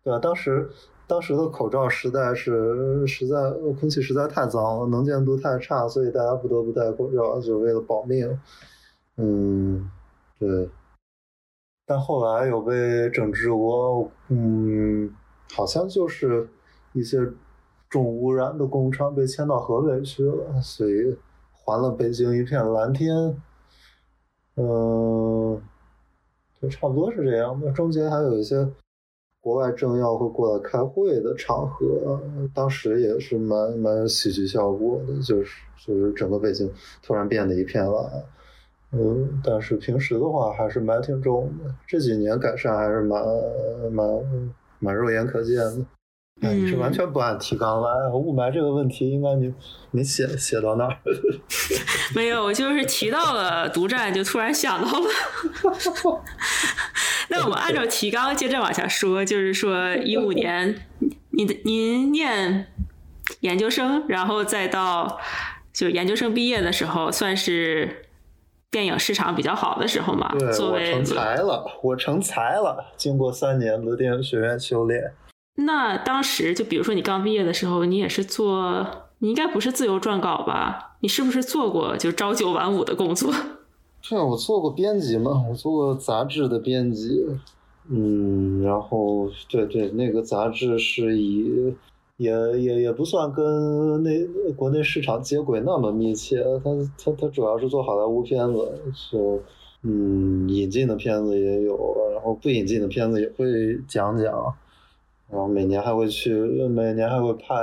[0.03, 0.19] 对吧？
[0.19, 0.69] 当时
[1.07, 3.37] 当时的口罩实在是实在
[3.79, 8.37] 空气实在太脏了，能见度太差，所以大家不得不戴口罩，就为了保命。
[9.19, 9.89] 嗯，
[10.39, 10.69] 对。
[11.89, 15.09] 但后来有被整治过，嗯，
[15.55, 16.49] 好像就是
[16.93, 17.19] 一些
[17.89, 21.17] 重污染的工厂被迁到河北去了，所以
[21.53, 23.41] 还了北京一片蓝天。
[24.57, 25.63] 嗯，
[26.61, 27.71] 就差不多是这样的。
[27.71, 28.67] 中间还有一些
[29.41, 32.21] 国外政要会过来开会的场合，
[32.53, 36.69] 当时也是蛮蛮有喜剧效果的，就是就是整个北京
[37.01, 38.25] 突然变得一片蓝。
[38.93, 41.75] 嗯，但是平时的话还是蛮挺重的。
[41.87, 43.23] 这几年改善还是蛮
[43.93, 44.09] 蛮
[44.79, 45.85] 蛮肉眼可见的。
[46.43, 47.89] 哎，你是完全不按提纲来。
[48.13, 49.53] 雾霾这个问题，应该你
[49.91, 50.97] 没写写到那儿。
[52.15, 55.07] 没有，我就是提到了独占，就突然想到了。
[57.29, 60.83] 那我们按照提纲接着往下说，就是说一五年，
[61.31, 62.67] 您您念
[63.41, 65.19] 研究生，然后再到
[65.73, 68.06] 就研究生毕业的时候，算是。
[68.77, 72.93] 电影市场比较好的时候嘛，对，我成才了，我成才了。
[72.95, 75.13] 经过三年的电影学院修炼，
[75.55, 78.87] 那当时就比如说你刚毕业的时候，你也是做，
[79.21, 80.99] 你应该不是自由撰稿吧？
[81.01, 83.33] 你是不是做过就朝九晚五的工作？
[84.07, 87.25] 对，我做过编辑嘛，我做过杂志的编辑。
[87.89, 91.75] 嗯，然后对对，那个杂志是以。
[92.17, 98.73] 也也也不算跟那国内市场接轨那么密切，它它它主要是做好莱坞片子，
[99.11, 99.39] 就
[99.83, 101.77] 嗯引进的片子也有，
[102.15, 104.33] 然后不引进的片子也会讲讲，
[105.31, 107.55] 然后每年还会去，每年还会派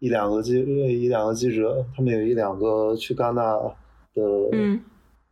[0.00, 3.54] 一两个记一两个记者，他们有一两个去戛纳
[4.14, 4.22] 的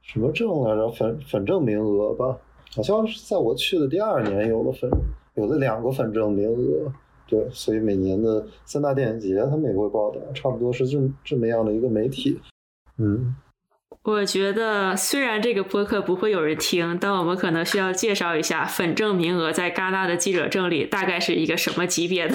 [0.00, 2.38] 什么证来着，粉粉证名额吧，
[2.74, 4.90] 好像是在我去的第二年有了粉
[5.34, 6.90] 有了两个粉证名额。
[7.30, 12.40] 对，所以每年的三大电影节，他们也会报道，差不多是这这么样的一个媒体。
[12.98, 13.36] 嗯，
[14.02, 22.34] 我觉得虽然这个播客不会有人听，但我们可能需要介绍一下粉证名额在戛纳的记者证里大概是一个什么级别的。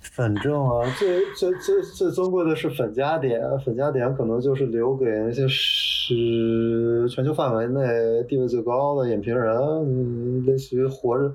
[0.00, 11.30] 粉证啊，最最最最尊贵的是粉加点，粉加点可能就是留给那些是全球范围内地位最高的影评人，类似于活着。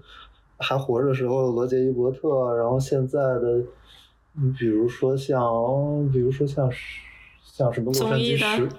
[0.63, 3.61] 还活着时候，罗杰伊伯特，然后现在的，
[4.41, 5.37] 你比如说像，
[6.11, 6.71] 比如说像，
[7.43, 8.69] 像什么洛杉矶时，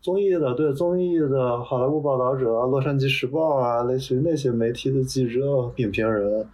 [0.00, 5.40] 综艺的，对综艺的好莱坞报道者，洛杉矶时报啊，类似于那些媒体的记者、
[5.76, 6.48] 影评人，然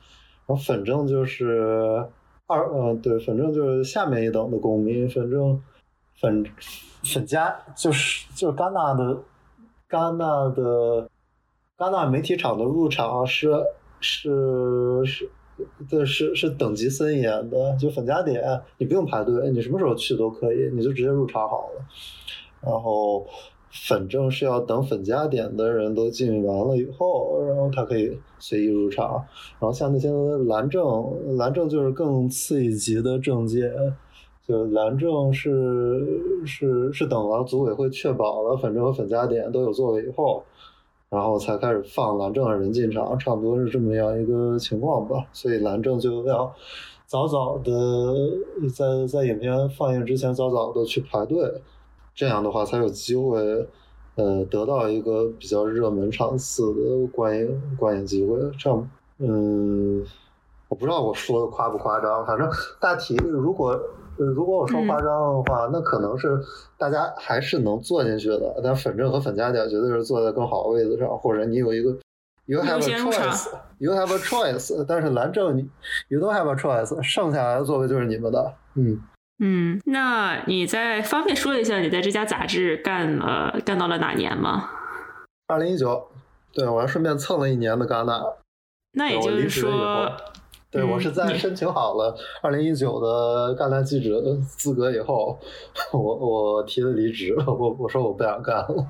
[0.48, 2.04] 后反正就是
[2.48, 5.62] 二，呃，对，反正就是下面一等的公民，反正
[6.20, 6.44] 粉
[7.04, 9.22] 粉家就是就是戛纳的，
[9.88, 11.08] 戛纳的，
[11.78, 13.48] 戛纳媒体场的入场是。
[14.00, 15.30] 是是，
[15.88, 18.42] 对，是是等级森严的，就粉加点，
[18.78, 21.84] 你不用排队，你什么时候去都可以，你就直接入场好了。
[22.62, 23.26] 然后
[23.70, 29.24] 粉证是要等粉加点的人都进完了以后，然后他可以随意入场。
[29.58, 30.10] 然后像那些
[30.46, 33.70] 蓝证，蓝证就是更次一级的证件，
[34.48, 40.42] 就蓝证是是是等了组委会确保了粉证和粉加点都有座位以后。
[41.10, 45.26] 然后才开始放蓝证的人进场，差不多是这么样一个情况吧。
[45.32, 46.54] 所以蓝证就要
[47.04, 47.72] 早早的
[48.72, 51.60] 在在影片放映之前早早的去排队，
[52.14, 53.36] 这样的话才有机会，
[54.14, 58.38] 呃，得到一个比较热门场次的观影观影机会。
[58.56, 60.06] 这样，嗯，
[60.68, 62.48] 我不知道我说的夸不夸张，反正
[62.80, 63.76] 大体如果
[64.26, 66.38] 如果我说夸张的话，那可能是
[66.78, 71.90] 大家还是能坐进去的，但粉正和粉佳佳绝对是坐在更好的位置上，或者你有一个
[72.46, 75.68] you have a choice，you have a choice， 但是蓝正你
[76.08, 79.00] you don't have a choice，剩下来的座位就是你们的，嗯
[79.42, 84.68] 嗯，那你在方便说一下你在这家杂志干了干到了哪年吗？
[85.46, 86.08] 二零一九，
[86.52, 88.22] 对我还顺便蹭了一年的戛纳。
[88.92, 90.12] 那也就是说，
[90.70, 94.22] 对我是在申请好了 二零一九的干栏记者
[94.56, 95.36] 资格以后，
[95.92, 98.86] 我我提了离职，我我说我不想干了。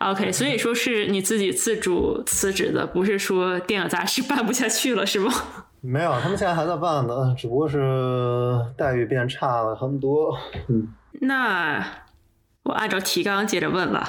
[0.00, 5.32] OK，所以说是你自己自主辞职的，不是说电影杂志办不下去了，是吗？
[5.82, 7.78] 没有，他们现在还在办呢，只不过是
[8.76, 10.36] 待遇变差了很多。
[10.68, 10.88] 嗯，
[11.20, 11.86] 那
[12.64, 14.04] 我按照提纲接着问了，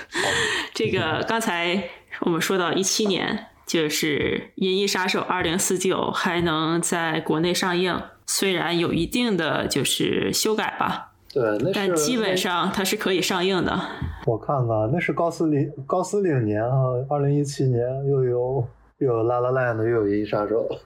[0.74, 3.46] 这个刚才我们说到一七年。
[3.70, 13.80] 就是《银翼杀手二零四九》还能在国内上映，虽然有一定的就是修改吧，对，但基本上它是可以上映的。
[14.26, 16.72] 我看看，那是高司令高斯领年啊，
[17.08, 18.66] 二零一七年又有
[18.98, 20.68] 又有《拉拉烂》的，又有《银翼杀手》。《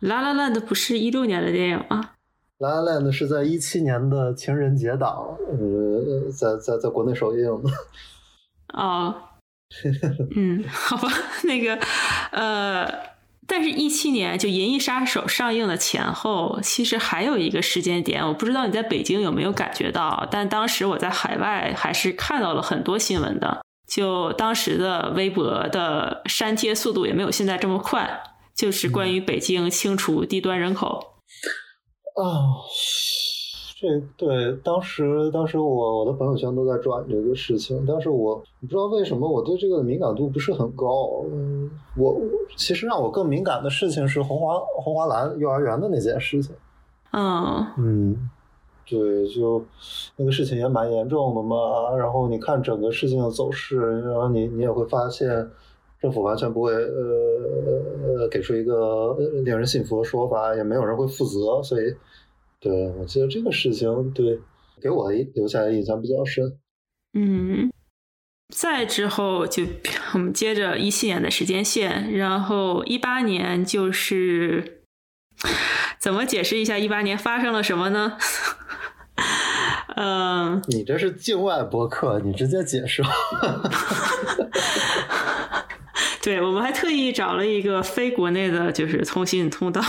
[0.00, 2.00] 拉拉烂》的不是一六年的电影吗？
[2.66, 7.68] 《拉拉烂》的是在一七年的情人节档，呃，在在在国内首映的。
[8.72, 9.14] 哦。
[10.36, 11.08] 嗯，好吧，
[11.44, 11.78] 那个，
[12.30, 12.88] 呃，
[13.46, 23.60] 但是，一七年就《银翼杀手》上映的前后，其实还有一个时间点，我不知道你在北京有没有感觉到，但当时我在海外还是看到了很多新闻的。
[23.88, 28.20] 就当时的微博的删帖速度也没有现在这么快，
[28.54, 31.20] 就是关于北京清除低端人口。
[32.16, 32.64] 哦。
[33.78, 41.22] 这对当时，当时我我的朋友圈都在转这个事情，但是我不知道为什么我对这个敏感度不是很高。
[41.30, 42.18] 嗯，我
[42.56, 46.54] 其实让我更敏感的事情是红华红华蓝幼儿园的那件事情。
[47.12, 48.30] 嗯嗯，
[48.88, 49.62] 对，就
[50.16, 51.94] 那个事情也蛮严重的嘛。
[51.98, 55.28] 然后你看整个事情的走势，然后你你也会发现，
[56.00, 61.94] 政府完全不会呃呃给出一个令人信服的说法，也没有人会负责，所以。
[62.66, 64.40] 对，我记得这个事情对
[64.82, 66.58] 给我留下的印象比较深。
[67.16, 67.70] 嗯，
[68.52, 69.62] 再之后就
[70.14, 74.82] 我们接着一七年的时间线，然后一八年就是
[76.00, 78.18] 怎么解释一下一八年发生了什么呢？
[79.94, 83.00] 嗯，你这是境外博客，你直接解释。
[86.20, 89.80] 对，我们还特意找了一个非国内的，就是通信通道。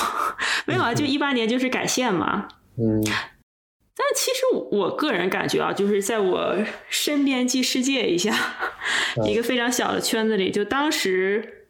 [0.67, 2.47] 没有啊，就一八年就是改线嘛。
[2.79, 6.55] 嗯，但其实我个人感觉啊，就是在我
[6.89, 8.35] 身边记世界一下，
[9.27, 11.67] 一个非常小的圈子里，就当时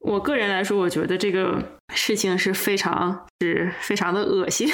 [0.00, 4.68] 我个人来说，我觉得这个事情是非常是非常的恶心。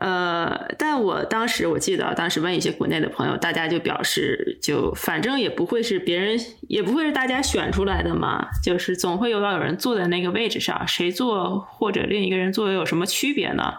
[0.00, 13.74] 呃，但我当时我记得，当时问一些国内的朋友，大家就表示，就反正也不会是别人，也不会是大家选出来的嘛，就是总会有要有人坐在那个位置上，谁坐或者另一个人坐有什么区别呢？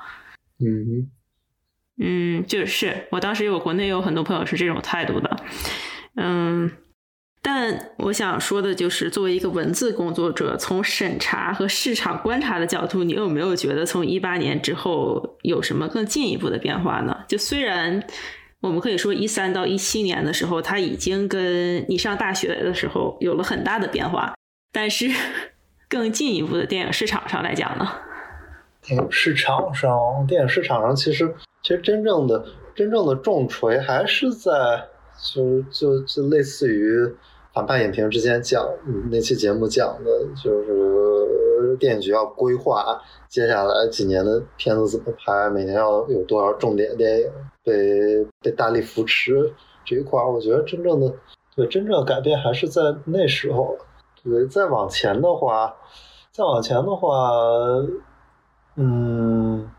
[0.60, 1.10] 嗯
[1.98, 5.38] 嗯，就是我当时有国内有很多朋友是这种态度的，
[6.15, 6.70] 嗯，
[7.41, 17.24] 但我想说的就是，作为一个文字工作者，从审查和市场观察的角度，你有没有觉得从一八年之后有什么更进一步的变化呢？
[17.30, 18.04] 就虽然
[18.62, 24.34] 我们可以说一三到一七年的时候，它已经跟你上大学的时候有了很大的变化，
[24.74, 25.10] 但是
[25.88, 27.88] 更进一步的电影市场上来讲呢？
[28.86, 29.91] 电影市场上，
[30.28, 32.45] 电影市场上，其实其实真正的
[32.76, 34.52] 真正的重锤还是在，
[35.34, 37.12] 就就就类似于
[37.52, 38.63] 反派影评之前讲
[39.10, 47.32] 那期节目讲的，就是电影局要规划接下来几年的片子怎么拍，每年要有多少重点电影
[47.63, 49.52] 被被大力扶持
[49.84, 51.12] 这一块，我觉得真正的
[51.56, 53.76] 对真正的改变还是在那时候。
[54.24, 55.76] 对，再往前的话，
[56.32, 57.32] 再往前的话。
[58.78, 59.71] 嗯，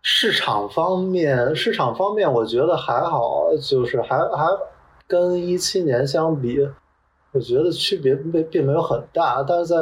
[0.00, 4.46] 市场方面，市场方面，我觉得还好，就是还还
[5.06, 6.66] 跟一七年相比，
[7.32, 9.42] 我觉得区别并并没有很大。
[9.42, 9.76] 但是在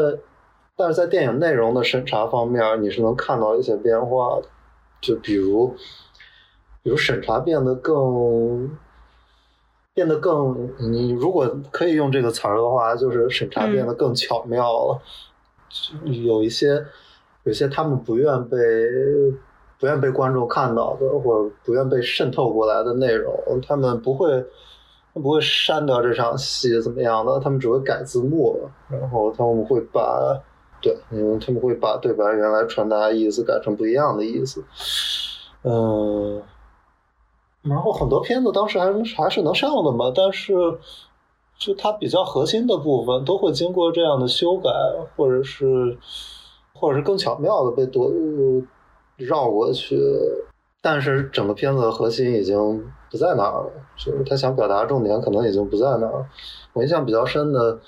[0.77, 4.49] 但是在电影内容的审查方面，你是能看到一些变化的。
[5.01, 5.69] 就比如，
[6.83, 8.77] 比如审查变得更
[9.95, 15.01] 变得更，你如果可以用这个词儿的话，就是审查变得更巧妙了，
[16.03, 16.85] 有一些。
[17.51, 18.57] 有些他们不愿被
[19.77, 23.35] 不愿被观众看到的，或者不愿被渗透过来的内容，
[23.67, 28.57] 他们不会他们不会删掉这场戏怎么样的，他们只会改字幕，
[28.89, 30.41] 然后他们会把
[30.81, 34.63] 对，因为他们会把对白原来传达意思改成不一样的意思。
[35.65, 36.41] 嗯，
[37.63, 40.55] 然后很多片子当时还还是能上的嘛，但是
[41.59, 44.71] 就它比较核心的部分都会经过这样的修改，
[45.17, 45.99] 或者是
[46.81, 48.11] 或者是更巧妙的被夺
[49.17, 49.97] 绕过去。
[50.83, 56.25] 但是整个片子的核心已经不在那儿了，就是他想表达重点可能已经不在那儿。
[56.73, 57.79] 我印象比较深的，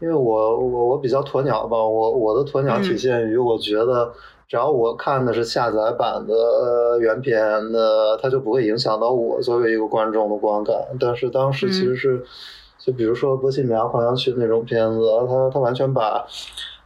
[0.00, 4.12] 因为我我我比较鸵鸟吧，我我的鸵鸟体现于我觉得。
[4.48, 10.76] 只要我看的是下载版的原片，的它就不会影响到我作为一个观众的观感。
[11.00, 12.22] 但是当时其实是，
[12.78, 16.26] 就比如说《波西米亚狂想曲》那种片子，它它完全把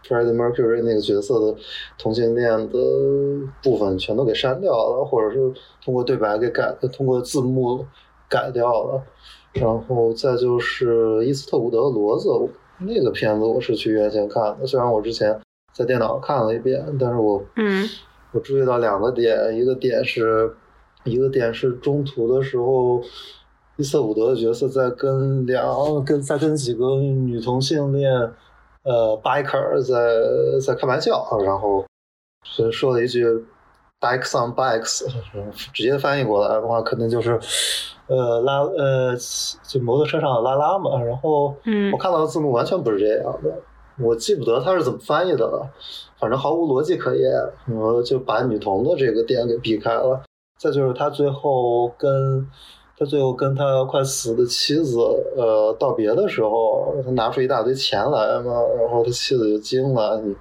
[0.07, 1.59] Freddie Mercury 那个角色的
[1.99, 2.79] 同性恋的
[3.63, 5.53] 部分全都给删掉了，或者是
[5.85, 7.85] 通过对白给改，通过字幕
[8.29, 9.03] 改掉了。
[9.53, 12.29] 然后再就是伊斯特伍德的《骡子》
[12.79, 15.41] 那个片子，我是去院线看的，虽然我之前。
[15.73, 17.87] 在电脑看了一遍，但是我，嗯，
[18.33, 20.51] 我注意到两个点，一个点是，
[21.05, 23.03] 一个点是中途的时候，
[23.77, 28.11] 伊瑟伍德的角色在跟两跟在跟几个女同性恋，
[28.87, 31.85] 呃，biker 在在开玩笑，然后
[32.45, 33.27] 是说了一句
[34.01, 35.05] bikes on bikes，
[35.73, 37.39] 直接翻译过来的话，可能就是，
[38.07, 39.17] 呃，拉呃，
[39.65, 43.53] 就摩托车上拉拉嘛，然后，嗯，我看到的字幕完全不是这样的。
[43.99, 45.69] 我记不得他是怎么翻译的了，
[46.21, 47.33] 反正毫无逻辑可言，
[47.75, 50.23] 我就把女童的这个点给避开了。
[50.61, 52.47] 再就是他最后跟
[52.99, 54.99] 他最后跟他快死的妻子
[55.37, 60.35] 呃道别的时候，他拿出一大堆钱来嘛，然后他妻子就惊了，你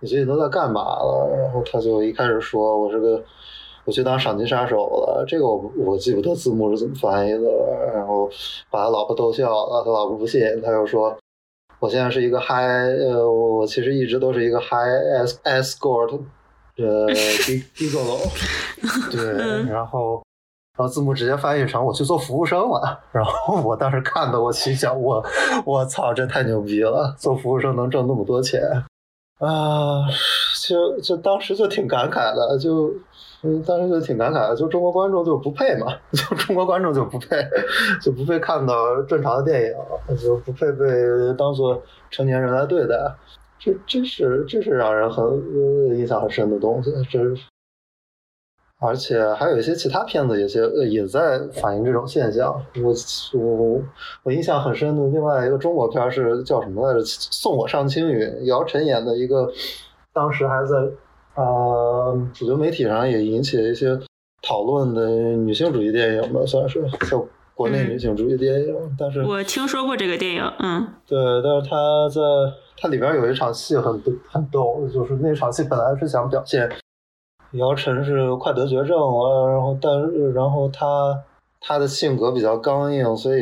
[0.00, 1.28] 你最近都在干嘛了？
[1.36, 3.22] 然后他就一开始说我是个
[3.84, 7.92] 我去当赏金杀手了，这个我我记不得字幕是怎么翻译的了。
[7.94, 8.28] 然后
[8.70, 11.16] 把他老婆逗笑了，他老婆不信，他又说。
[11.78, 16.20] 我现在是一个 high，呃，我其实一直都是一个 high escort，
[16.76, 17.06] 呃，
[17.74, 18.20] gigolo，
[19.10, 20.22] 对，然后，
[20.76, 25.24] 然后字幕直接翻译成我去做服务生了，然后我当时看的，我心想，我，
[25.64, 28.60] 我操，这太牛逼了，做服务生能挣那么多钱，
[29.38, 30.06] 啊，
[30.66, 32.92] 就就当时就挺感慨的，就。
[33.66, 37.42] 当时就挺感慨的，就中国观众就不配嘛，就中国观众就不配，
[37.98, 40.86] 就不配看到正常的电影，就不配被
[41.38, 42.94] 当做成年人来对待，
[43.58, 47.18] 这真是这是让人很呃印象很深的东西，这，
[48.80, 52.52] 而且还有一些其他片子，有些也在反映这种现象。
[52.82, 52.92] 我
[53.38, 53.80] 我
[54.24, 57.04] 我印象很深的另外一个中国片是叫什么来着？
[57.04, 59.48] 送我上青云，姚晨演的一个，
[60.12, 60.74] 当时还在。
[61.32, 63.98] 啊，主流媒体上也引起了一些
[64.42, 67.24] 讨论的女性主义电影吧，算是叫
[67.54, 68.74] 国内女性主义电影。
[68.98, 72.20] 但是我听说过这个电影，嗯，对，但是他在
[72.76, 76.68] 它里边有一场戏很很逗，就是那场戏本来是想表现
[77.52, 81.18] 姚晨是快得绝症了，然后但是然后他
[81.60, 83.40] 他的性格比较刚硬，所以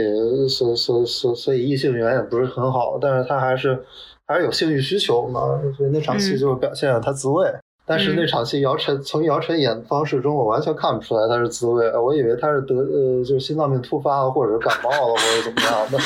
[0.48, 3.84] 所所所所以异性缘也不是很好，但是他还是
[4.26, 5.40] 还是有性欲需求嘛，
[5.76, 7.46] 所以那场戏就是表现了他自慰。
[7.84, 15.98] 但是那场戏，姚晨从姚晨演的方式中，我完全看不出来他是自慰，我以为他是得呃，就是心脏病突发了，或者是感冒了，或者怎么样的，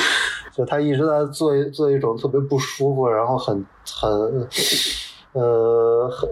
[0.54, 3.66] 就他一直在做做一种特别不舒服，然后很
[4.00, 4.10] 很
[5.32, 6.30] 呃很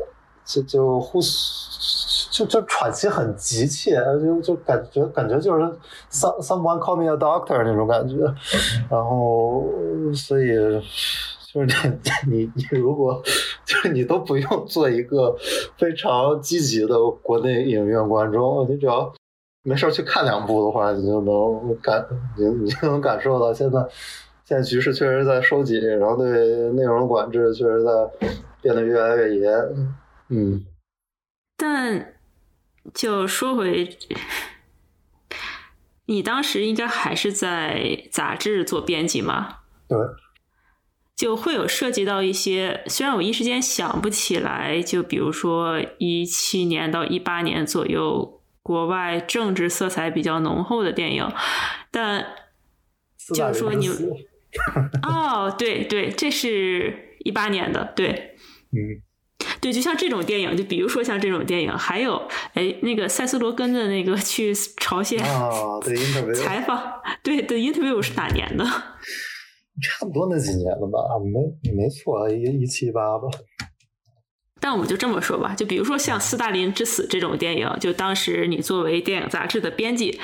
[0.51, 5.65] 就就呼吸就就喘气很急切，就就感觉感觉就是
[6.11, 8.17] some someone call me a doctor 那种感觉，
[8.91, 9.65] 然后
[10.15, 10.49] 所以。
[11.53, 11.73] 就是你
[12.31, 13.21] 你你如果
[13.65, 15.37] 就是你都不用做一个
[15.77, 19.13] 非常积极的国内影院观众，你只要
[19.65, 22.07] 没事去看两部的话，你就能感
[22.39, 23.85] 你你就能感受到现在
[24.45, 27.91] 现在局势确实在收紧，然后对内容管制确实在
[28.63, 29.53] 变得越来越严。
[30.31, 30.65] 嗯，
[31.57, 32.15] 但
[32.95, 33.99] 就说回，
[36.07, 39.59] 你当时应该还是在杂志做编辑吗？
[39.89, 39.99] 对。
[41.17, 51.31] 就会有涉及到一些，虽然我一时间想不起来，就比如说一七年到一八年左右，国外政治色彩比较浓厚的电影，
[51.91, 52.27] 但
[53.35, 53.87] 就是说你
[55.07, 58.39] 哦，对对，这是一八年的，对，
[58.73, 59.03] 嗯，
[59.61, 62.21] 对，就像这种电影，就比如说像这种电影，还有
[62.55, 65.51] 哎，那个塞斯罗根的那个去朝鲜啊
[66.35, 66.81] 采访，
[67.23, 68.65] 对的 interview 是哪年的？
[69.83, 73.29] 差不多那几年了吧，没没错，一一七八吧。
[74.61, 80.21] 但我们就这么说吧，就比如说像《斯大林之死》这种电影，就当时你作为电影杂志的编辑，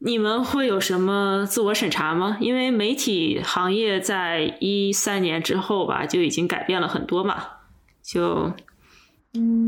[0.00, 2.36] 你们会有什么自我审查吗？
[2.42, 7.57] 因为媒体行业在一三年之后吧，就已经改变了很多嘛。
[8.10, 8.50] 就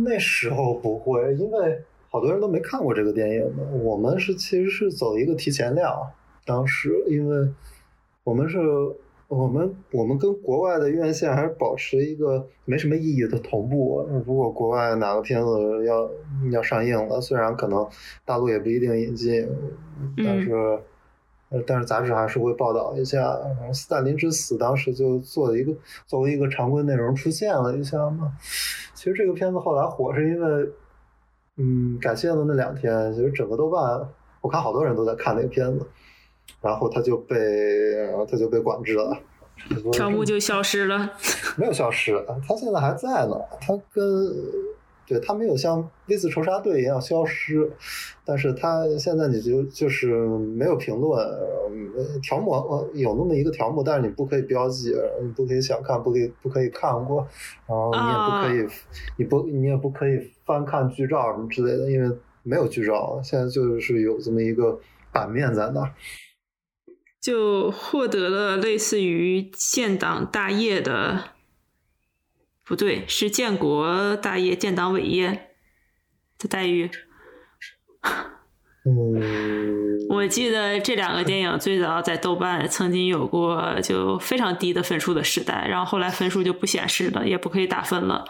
[0.03, 3.63] 那时候不会，因为好多人都没看过这个电影的。
[3.83, 5.95] 我们是其实是走一个提前量，
[6.47, 7.49] 当时因为
[8.25, 8.59] 我们是。
[9.31, 14.05] 我们我们跟国外的院线还是保持一个没什么意义的同步。
[14.27, 16.11] 如果国外哪个片子要
[16.51, 17.89] 要上映了，虽然可能
[18.25, 19.49] 大陆也不一定引进，
[20.17, 20.83] 但是呃，
[21.67, 23.37] 但是杂志还是会报道一下。
[23.73, 25.73] 斯大林之死当时就做了一个
[26.07, 28.33] 作为一个常规内容出现了一下嘛。
[28.95, 30.69] 其实这个片子后来火是因为，
[31.57, 34.09] 嗯，感谢的那两天，其实整个豆瓣
[34.41, 35.87] 我看好多人都在看那个片子。
[36.61, 37.37] 然后他就被，
[38.09, 39.17] 然后他就被管制了，
[39.93, 41.11] 条目就消失了。
[41.57, 43.37] 没有消失，他现在还在呢。
[43.61, 44.05] 他跟，
[45.11, 47.69] 对他没有像 V 字仇杀队一样消失，
[48.25, 51.19] 但是他现在你就就是没有评论，
[52.23, 52.53] 条目
[52.95, 57.27] 有那么一个条目，但是你不可以标记，你不可以想看，不可以不可以看过，
[57.67, 58.69] 然后你也不可以，
[59.19, 64.79] 你不你也不可以翻看剧照什么之类的，因为没有剧照，现在就是有这么一个
[65.13, 65.93] 版面在那。
[67.21, 71.33] 就获得了类似于建党大业的，
[72.71, 75.49] 不对，是建国大业、建党伟业
[76.39, 76.89] 的待遇。
[78.87, 88.25] 嗯， 我记得这两个电影最早在豆瓣曾经有过就非常低的分数的时代，然后后来分数就不显示了，也不可以打分了。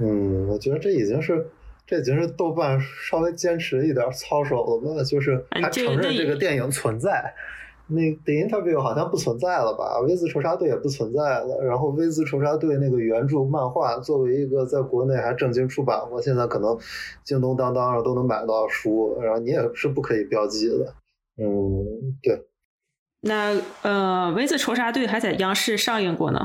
[0.00, 1.46] 嗯，我觉得这已经是
[1.86, 7.32] 这已经是豆瓣稍微坚持一点操守了吧，就是还承认这个电影存在。
[7.88, 11.62] 那 The Interview 好像不存在了吧？V 字仇杀队也不存在了。
[11.62, 16.76] 然后 V 字仇杀队那个原著漫画，作为一个在国内还正经出版过，现在可能
[17.22, 20.94] 京东、当当上都能买到书，然后你也是不可以标记的。
[21.38, 22.46] 嗯，对。
[23.20, 26.40] 那呃，V 字仇杀队还在央视上映过呢。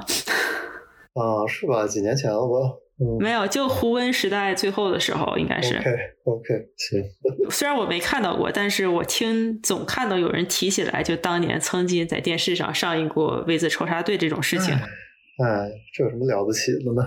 [1.13, 1.87] 啊，是吧？
[1.87, 2.77] 几年前了吧？
[3.19, 5.75] 没有，就胡温时代最后的时候，应该是。
[5.77, 5.89] OK
[6.25, 6.47] OK，
[6.77, 7.03] 行。
[7.49, 14.73] 虽然我没看到过，但是我听总看到有人提起来，就当年曾经在电视上上映过《V 字仇杀队》这种事情。
[14.75, 17.01] 哎，这有什么了不起的呢？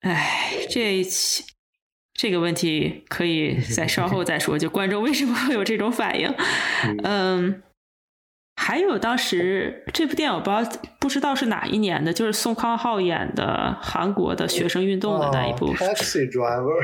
[0.00, 1.02] 哎，这
[2.12, 4.58] 这个问题可以在稍后再说。
[4.58, 6.34] 就观众为什么会有这种反应？
[7.04, 7.62] 嗯。
[8.60, 15.72] 还有当时这部电影，我不知道不知道是哪一年的，就是宋康昊演的韩国的学生运动的那一部。
[15.74, 16.82] Taxi Driver。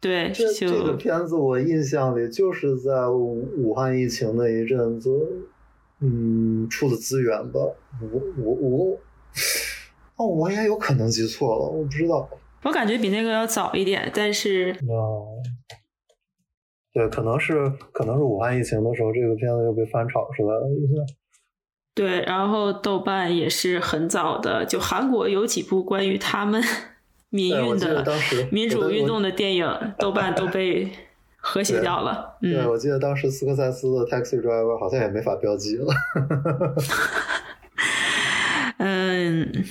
[0.00, 5.10] 对，这这个片子我印象里就是在武汉疫情那一阵子，
[6.00, 7.60] 嗯，出的资源吧。
[8.00, 8.98] 我我我，
[10.16, 12.26] 哦，我也有可能记错了，我不知道。
[12.62, 14.74] 我感觉比那个要早一点，但是。
[16.94, 21.02] 对，可能是可能是武汉疫情的时候，这个片子又被翻炒出来了一下。
[21.92, 26.62] 对，然后豆瓣也是很早的，就韩国有几部关于他们
[27.30, 28.04] 民运的
[28.52, 30.88] 民主运动的电影，豆瓣都被
[31.36, 32.36] 和谐掉了。
[32.40, 35.86] 对，我记得当时斯科塞斯的《Taxi Driver》好像也没法标记了。
[38.78, 39.64] 嗯，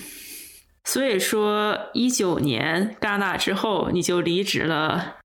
[0.84, 5.22] 所以说一九年戛纳之后，你就离职了。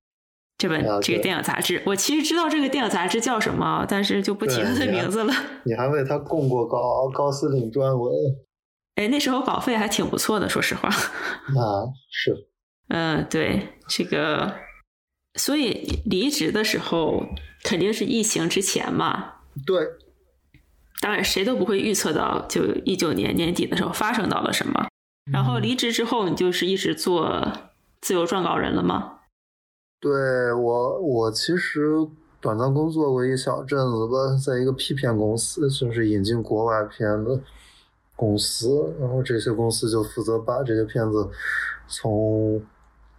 [0.59, 5.33] 这本这个电影杂志，我其实知道这个电影杂志叫什么，但是就不提它的名字了。
[5.63, 8.13] 你还为他供过高，高司令专文。
[8.97, 10.89] 哎，那时候稿费还挺不错的，说实话。
[11.57, 12.49] 啊，是。
[12.89, 14.53] 嗯，对，这个，
[15.35, 17.25] 所以离职的时候
[17.63, 19.35] 肯定是疫情之前嘛。
[19.65, 19.77] 对。
[21.01, 24.89] 当然，谁都不会预测到，就一九年年底的时候发生到了什么。
[25.31, 27.53] 然后离职之后，你就是一直做
[28.01, 29.18] 自由撰稿人了吗？
[30.01, 32.07] 对我，我其实
[32.41, 37.41] 短暂工作过一小阵子吧，在一个 P 片公司，就是引进国外片的
[38.15, 41.29] 公司，然后这些公司就负责把这些片子
[41.89, 42.63] 从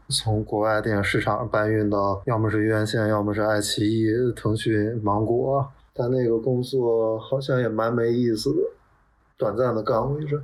[0.08, 5.68] 从国外电影市场搬运到，要么是院线，要么是爱奇艺、腾讯、芒果。
[5.94, 8.62] 但那个工作好像也蛮没意思的，
[9.38, 10.42] 短暂的干过一阵。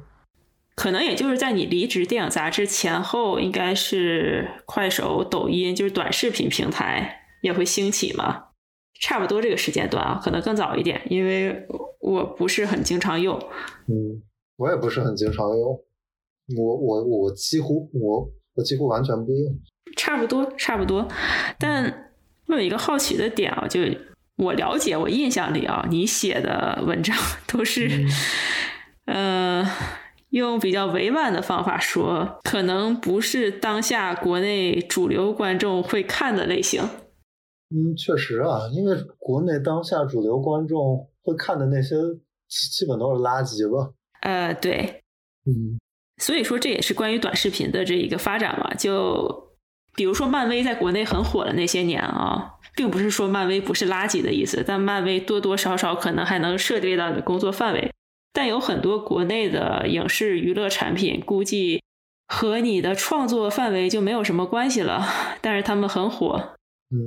[0.75, 8.47] 可能也就是在你离职电影杂志前后，应该是快手、抖音，就是短视频平台也会兴起嘛，
[8.99, 11.65] 差不多这个时间段啊，可能更早一点，因为
[12.01, 13.39] 我不是很经常用。
[13.87, 14.21] 嗯，
[14.57, 15.79] 我也不是很经常用，
[16.57, 19.57] 我我我几乎我我几乎完全不用。
[19.95, 21.07] 差不多差不多，
[21.57, 22.11] 但
[22.47, 23.79] 我有一个好奇的点啊，就
[24.35, 27.15] 我了解，我印象里啊，你写的文章
[27.47, 28.05] 都是，
[29.05, 29.65] 呃。
[30.29, 36.81] 用比较委婉的方法说，可能不是当下国内主流观众会看的类型。
[37.69, 41.95] 嗯，确实啊，因为国内当下主流观众会看的那些，
[42.47, 43.91] 基本都是垃圾吧。
[44.21, 45.01] 呃，对，
[45.45, 45.79] 嗯，
[46.17, 48.73] 所以说这也是关于短视频的这一个发展嘛。
[48.75, 49.51] 就
[49.95, 57.91] 比如说漫威在国内很火的那些年啊，并不是说漫威不是垃圾的意思，但漫威多多少少可能还能涉猎到你的工作范围。
[58.35, 61.81] 但有很多国内的影视娱乐产品，估计
[62.27, 65.07] 和你的创作范围就没有什么关系了，
[65.39, 66.49] 但是他们很火。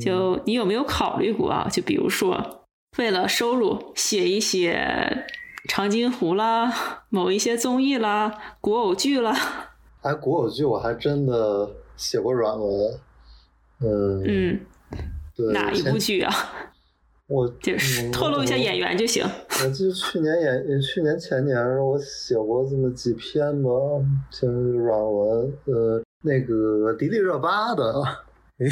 [0.00, 1.68] 就你有没有考虑过啊？
[1.70, 2.64] 就比如说，
[2.96, 5.26] 为了收入写一写
[5.68, 9.36] 长津湖啦，某一些综艺啦，古偶剧啦。
[10.00, 13.00] 哎，古偶剧我还真的写过软文。
[13.80, 14.60] 嗯嗯，
[15.36, 16.32] 对，哪一部剧啊？
[17.28, 19.22] 我就是透露一下演员就行。
[19.62, 23.70] 我记得去年演，去年前年我写过这么几篇吧，
[24.30, 28.02] 就是软文，呃，那个迪丽热巴的。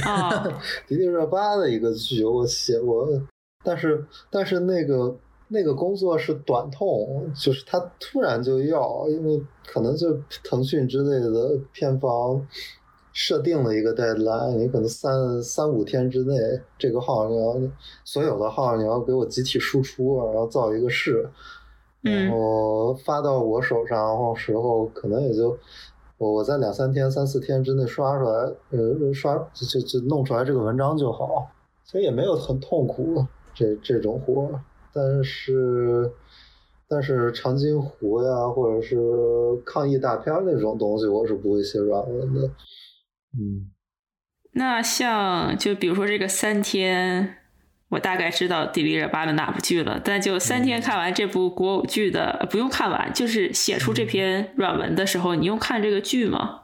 [0.04, 0.42] 啊，
[0.88, 3.06] 迪丽热巴的一个剧我写过，
[3.62, 5.14] 但是但是那个
[5.48, 12.44] 那个工作是短痛，就是他突然就要，因为可能就腾讯之类的片方
[13.18, 16.36] 设定了一个 deadline，你可能三三五天之内
[16.76, 17.56] 这个号你要
[18.04, 21.26] 所有的号你要给我集体输出，然后造一个势，
[22.02, 25.56] 然后发到我手上，然后时候可能也就。
[26.18, 28.30] 我我在两三天、三四天之内刷出来，
[28.70, 31.46] 呃，刷就就就弄出来这个文章就好，
[31.84, 33.22] 所以也没有很痛苦
[33.54, 34.50] 这这种活，
[34.94, 36.10] 但是
[36.88, 38.96] 但是长津湖呀，或者是
[39.66, 42.50] 抗疫大片那种东西，我是不会写软文的。
[43.32, 43.70] 嗯，
[44.52, 47.38] 那像就比如说这个三天。
[47.88, 56.62] 我大概知道迪丽热巴的哪部剧了，但就三天看完这部国偶剧的，不用看完，就是写出这篇软文的时候，你用看这个剧吗？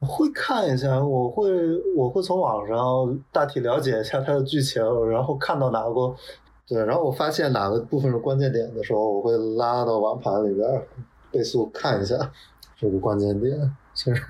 [0.00, 1.46] 我会看一下，我会
[1.94, 6.16] 我会从网上大体了解一下它的剧情，然后看到哪个
[6.66, 10.66] 对，然后我发现哪个部分是关键点的时候，我会拉到网盘里边
[11.30, 12.16] 倍速看一下
[12.80, 13.76] 这个关键点。
[13.94, 14.22] 其实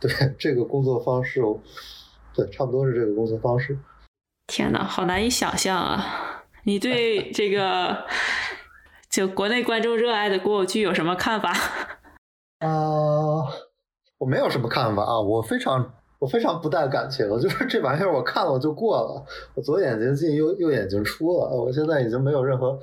[0.00, 1.40] 对这个工作方式，
[2.34, 3.78] 对，差不多是这个工作方式。
[4.46, 6.44] 天呐，好难以想象啊！
[6.64, 8.04] 你对 这个
[9.10, 11.52] 就国内观众热爱的古偶剧有什么看法？
[12.60, 13.44] 啊，
[14.18, 22.78] 我没有什么看法啊，我非常我非常不带感情，就是这玩意儿我看了就过了，我左眼睛进右右眼睛出了，我现在已经没有任何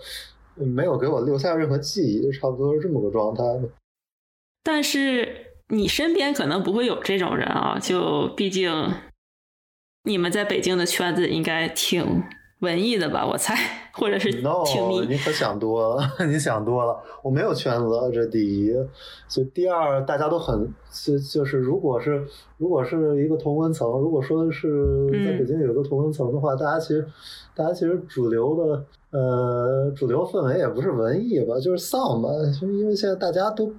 [0.55, 3.43] 没有给我留下任何记忆，就差不多是这么个状态。
[4.63, 8.71] 但是你身边可能不会有这种人啊，就毕竟。
[10.07, 12.23] 你们在北京的圈子应该挺
[12.59, 13.25] 文艺的吧？
[13.25, 13.55] 我猜，
[13.91, 14.99] 或者是挺迷。
[15.07, 16.95] 你可想多了， 你想多了。
[17.23, 18.71] 我没有圈子，这第一。
[19.27, 22.23] 就第二，大家都很就就是，如果是
[22.59, 27.03] 如果是一个同温层，如果说是在北京有一个同温层的话，大家其实
[27.55, 32.29] 大家其实主流的呃主流氛围也不是文艺吧，就是丧吧，
[32.61, 33.73] 就因为现在大家都。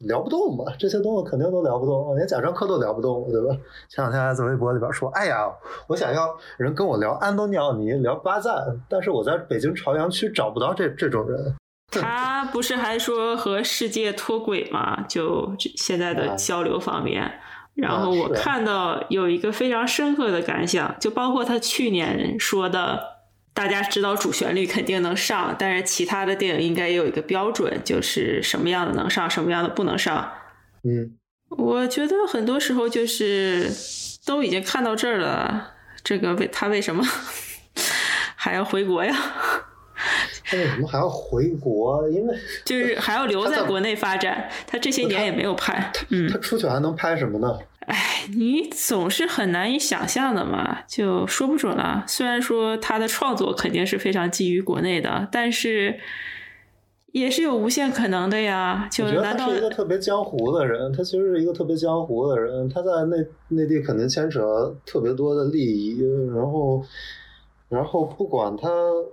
[0.00, 3.54] 聊不动嘛，这些东西肯定都聊不动，连贾樟柯都聊不动，对吧？
[3.88, 5.46] 前两天还在微博里边说：“哎呀，
[5.86, 8.54] 我想要人跟我聊安东尼奥尼，聊巴赞，
[8.88, 11.54] 但是我在北京朝阳区找不到这这种人。”
[11.92, 15.04] 他不是还说和世界脱轨吗？
[15.08, 17.30] 就现在的交流方面。
[17.74, 23.19] 然后我看到有一个非常深刻的感想，就包括他去年说的。
[23.60, 30.32] 大家知道主旋律肯定能上，但是其他的电影应该也有一个标准，就是什么样的能上，什么样的不能上。
[30.82, 31.12] 嗯，
[31.50, 33.70] 我觉得很多时候就是
[34.24, 37.04] 都已经看到这儿了，这个为他为什么
[38.34, 39.14] 还要回国呀？
[40.46, 42.08] 他为什么还要回国？
[42.08, 42.34] 因为
[42.64, 44.48] 就是还要留在国内发展。
[44.66, 47.58] 他这些年也没有拍，嗯，他出去还能拍什么呢？
[47.90, 52.04] 哎，你总是很难以想象的嘛，就说不准了。
[52.06, 55.98] 虽然说他的创作肯定是非常基于国内的，但是
[57.10, 58.88] 也是有无限可能的呀。
[58.92, 60.92] 就难道他是一个特别江湖的人？
[60.92, 62.68] 他其实是一个特别江湖的人。
[62.68, 63.16] 他在内
[63.48, 66.00] 内地肯定牵扯特别多的利益，
[66.32, 66.80] 然后，
[67.68, 68.70] 然后不管他，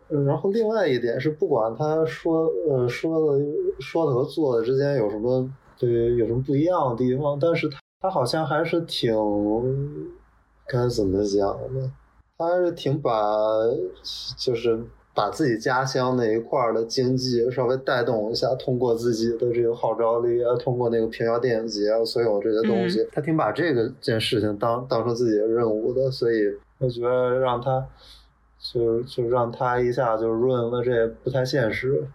[0.07, 3.43] 然后另外一点是，不管他说呃说的
[3.80, 5.49] 说的和做的之间有什么
[5.80, 7.80] 对有什么不一样的地方，但是他。
[8.07, 9.13] 他好像还是挺
[10.65, 11.91] 该怎么讲呢？
[12.37, 13.11] 他还是挺把，
[14.37, 14.79] 就是
[15.13, 26.09] 把自己家乡那一块的经济稍微带动一下，通过自己的这个号召力啊，通过那个平遥电影节啊，所有这些东西，他挺把这个件事情当当成自己的任务的。
[26.09, 26.43] 所以
[26.77, 27.85] 我觉得让他，
[28.57, 32.07] 就就让他一下就润了，这也不太现实。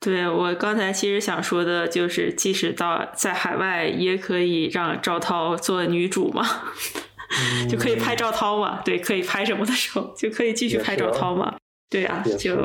[0.00, 6.42] 对我刚才其实想说的就是，即使到在海外，也可以让赵涛做女主嘛，
[7.68, 8.80] 就可以拍赵涛嘛。
[8.82, 11.54] 对，可以拍什么的时候，就可以继续拍赵涛嘛。
[11.90, 12.56] 对啊，就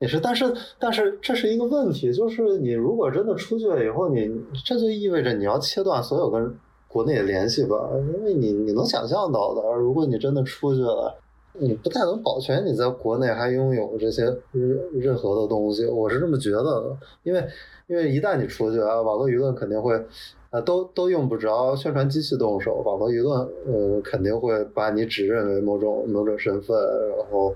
[0.00, 0.18] 也是。
[0.18, 4.26] 但是，但是这是一个问题，就是你如果真的出去了以后，你
[4.64, 7.76] 这就意味着你要切断所有跟国内的联系吧，
[8.14, 11.20] 因为你你能想象到的，如果你真的出去了，
[11.58, 17.44] 你不太能保全你在国内还拥有这些任任何的东西，我是这么觉得的，因为
[17.86, 20.04] 因为一旦你出去啊，网络舆论肯定会。
[20.50, 26.74] 啊，都都用不着宣传机器动手，网络舆论，呃，肯定会把你指认为某种某种身份，
[27.18, 27.54] 然后，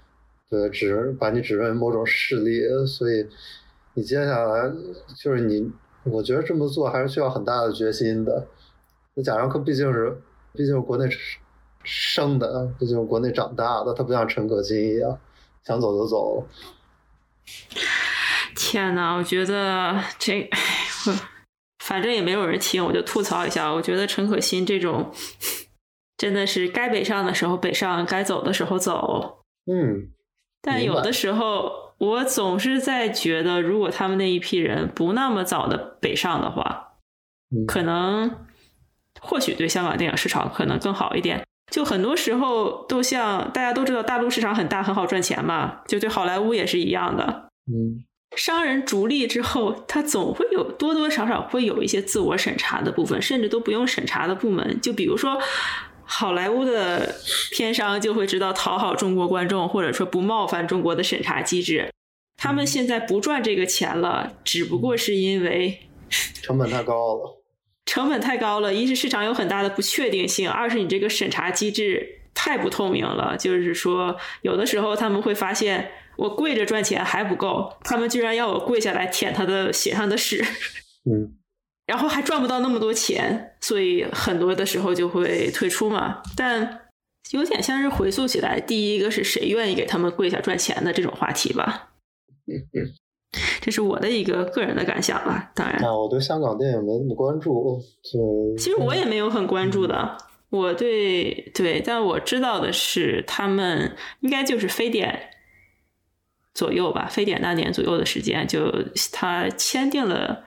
[0.50, 3.26] 对，指把你指认为某种势力，所以
[3.94, 4.70] 你接下来
[5.16, 5.72] 就是你，
[6.04, 8.46] 我觉得这么做还是需要很大的决心的。
[9.14, 10.14] 那贾樟柯毕竟是，
[10.52, 11.08] 毕竟是国内
[11.84, 15.18] 生的，毕竟是国内长大的，他不像陈可辛一样
[15.64, 16.46] 想走就走。
[18.54, 20.48] 天呐，我觉得这。
[21.84, 23.68] 反正也没有人听，我就吐槽一下。
[23.68, 25.12] 我觉得陈可辛这种
[26.16, 29.42] 真的是该北上的时候北上，该走的时候走。
[29.66, 30.12] 嗯，
[30.62, 36.92] 但有的时候我总是在觉得，如果他们那一批人不那么早的北上的话，
[37.66, 38.46] 可能
[39.20, 41.44] 或许对香港电影市场可能更好一点。
[41.72, 47.48] 就很多时候都像大家都知道，大陆市场很大，很好赚钱嘛，就对好莱坞也是一样的。
[47.66, 48.04] 嗯。
[48.34, 54.80] 商人逐利之后，他总会有多多少少会有一些自我审查的部分，甚至都不用审查的部门。
[54.80, 55.38] 就比如说，
[56.02, 57.14] 好莱坞的
[57.50, 61.90] 片商就会知道讨好中国观众，或者说不冒犯中国的审查机制。
[62.38, 65.90] 他们现在不赚这个钱了，只不过是因为
[66.42, 67.41] 成本太高了。
[67.86, 73.36] 成本太高了，一是市场有很大的不确定性，二是你这个审查机制太不透明了。
[73.36, 75.90] 就是说，有的时候他们会发现。
[76.14, 80.44] 我跪着赚钱还不够，他们居然要我跪下来舔他的鞋上的屎，
[81.10, 81.32] 嗯，
[81.88, 86.20] 然后还赚不到那么多钱，所以很多的时候就会退出嘛。
[86.36, 86.82] 但
[87.30, 91.92] 有点像是回溯起来，第一个是谁愿意给他们跪下赚钱的这种话题吧。
[93.60, 95.50] 这是我的一个个人的感想吧。
[95.54, 100.16] 当然，啊，我对香港电影没那么关注，就其实我也没有很关注的。
[100.50, 105.30] 我对对，但我知道的是，他们应该就是非典。
[106.54, 108.70] 左右吧，非典那年左右的时间，就
[109.10, 110.44] 他签订了，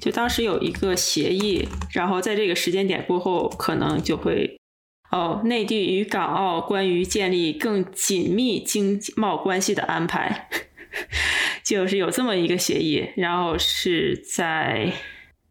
[0.00, 4.58] 就当时有一个协议，然后在这个时间点过后，可能就会
[5.12, 10.48] 哦，内地与港澳关于建立更紧密经贸关系的安排，
[11.64, 14.92] 就是有这么一个协议，然后是在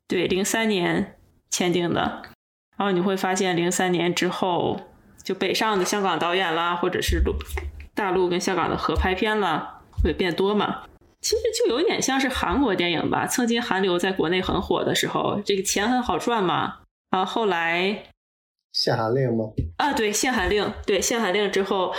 [0.07, 1.15] 对零三年
[1.49, 2.21] 签订的，
[2.77, 4.79] 然后你会发现零三年之后，
[5.23, 7.35] 就北上的香港导演啦，或者是陆
[7.93, 9.73] 大陆跟香港的合拍片啦。
[10.03, 10.83] 会变多嘛？
[11.21, 13.25] 其实就有点像是韩国电影吧。
[13.25, 16.81] 曾经韩流在国内很火的时候，这个钱很好赚嘛。
[17.09, 18.03] 啊，后来
[18.71, 19.45] 限韩令吗？
[19.77, 21.91] 啊，对，限韩令，对，限韩令之后，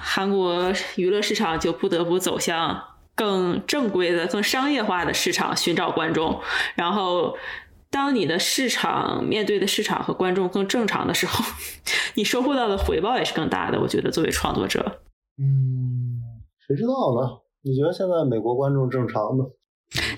[0.00, 2.82] 韩国娱乐市场就不得不走向
[3.14, 6.40] 更正规的、更商业化的市场寻找观众。
[6.74, 7.36] 然后，
[7.90, 11.44] 当你的市场面对的市场和观众更正常的时候，
[12.14, 13.80] 你收获到的回报也是更大的。
[13.80, 15.00] 我觉得作为创作者，
[15.38, 16.20] 嗯。
[16.66, 17.38] 谁知道呢？
[17.64, 19.44] 你觉得现在美国观众正常吗？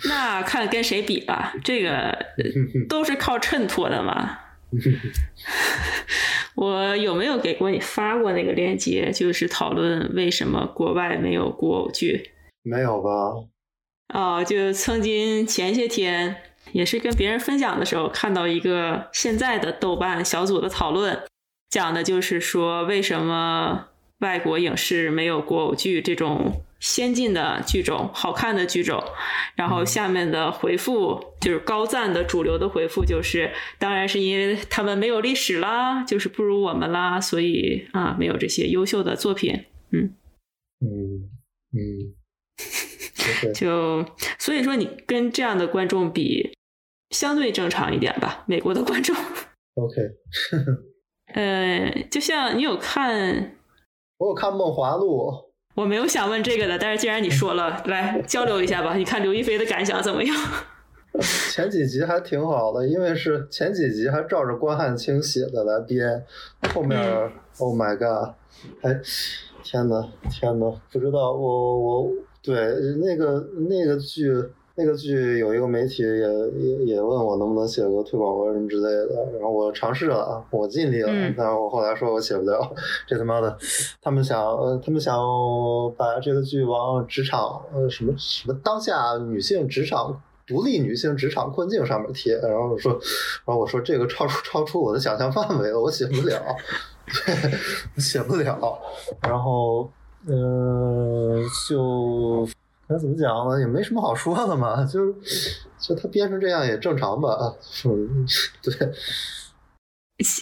[0.08, 2.16] 那看跟谁比吧，这个
[2.88, 4.38] 都是靠衬托的嘛。
[6.56, 9.10] 我有没有给过你发过那个链接？
[9.10, 12.32] 就是讨论为什么国外没有古偶剧？
[12.62, 13.10] 没有吧？
[14.14, 16.36] 哦，就曾经前些天
[16.72, 21.22] 也是跟别人分享的时候，看到一个现在的豆瓣小组的讨论，
[21.70, 23.86] 讲的就是说为什么。
[24.20, 29.02] 外国影视没有国偶剧这种先进的剧种、好看的剧种，
[29.56, 39.64] 然后下面的回复就是高赞的主流的回复就是，当然是因为他们没有历史啦，就是不如我们啦，所以啊，没有这些优秀的作品。
[39.92, 40.14] 嗯
[40.82, 41.30] 嗯
[41.72, 42.12] 嗯，
[43.56, 44.04] 就
[44.38, 46.52] 所以说你跟这样的观众比，
[47.08, 49.16] 相对正常一点吧，美国的观众。
[49.76, 49.94] OK，
[51.32, 53.56] 呃，就像你有看。
[54.18, 55.28] 我有看《梦华录》，
[55.74, 58.94] 我没有想问这个的，但是既然你说了，来交流一下吧。
[58.96, 60.36] 你看刘亦菲的感想怎么样？
[61.52, 66.24] 前几集还挺好的，因为是前几集还照着关汉卿写的来编，
[66.74, 67.00] 后面
[67.58, 68.34] ，Oh my god，
[68.82, 69.00] 还
[69.62, 72.10] 天呐天呐，不知道我我
[72.42, 72.56] 对
[73.00, 74.32] 那个那个剧。
[74.76, 76.18] 那个剧有一个媒体也
[76.58, 81.08] 也也问我能不能写个推广文什么之类的，然后我尝试了，我尽力了，
[81.38, 82.74] 但是我后来说我写不了，
[83.06, 83.56] 这他妈的，
[84.02, 85.16] 他们想呃他们想
[85.96, 92.92] 把这个剧往职场呃什么什么当下女性职场独立女性职场困境上面贴，然后我说，
[93.44, 96.42] 然后我说这个超出超出我的想象范围了，我写不了，
[97.96, 98.78] 写不了，
[99.22, 99.88] 然后
[100.26, 102.48] 嗯就。
[102.88, 103.58] 该怎么讲呢？
[103.60, 105.14] 也没什么好说的嘛，就是
[105.78, 107.54] 就他编成这样也正常吧，
[107.84, 108.26] 嗯，
[108.62, 108.92] 对。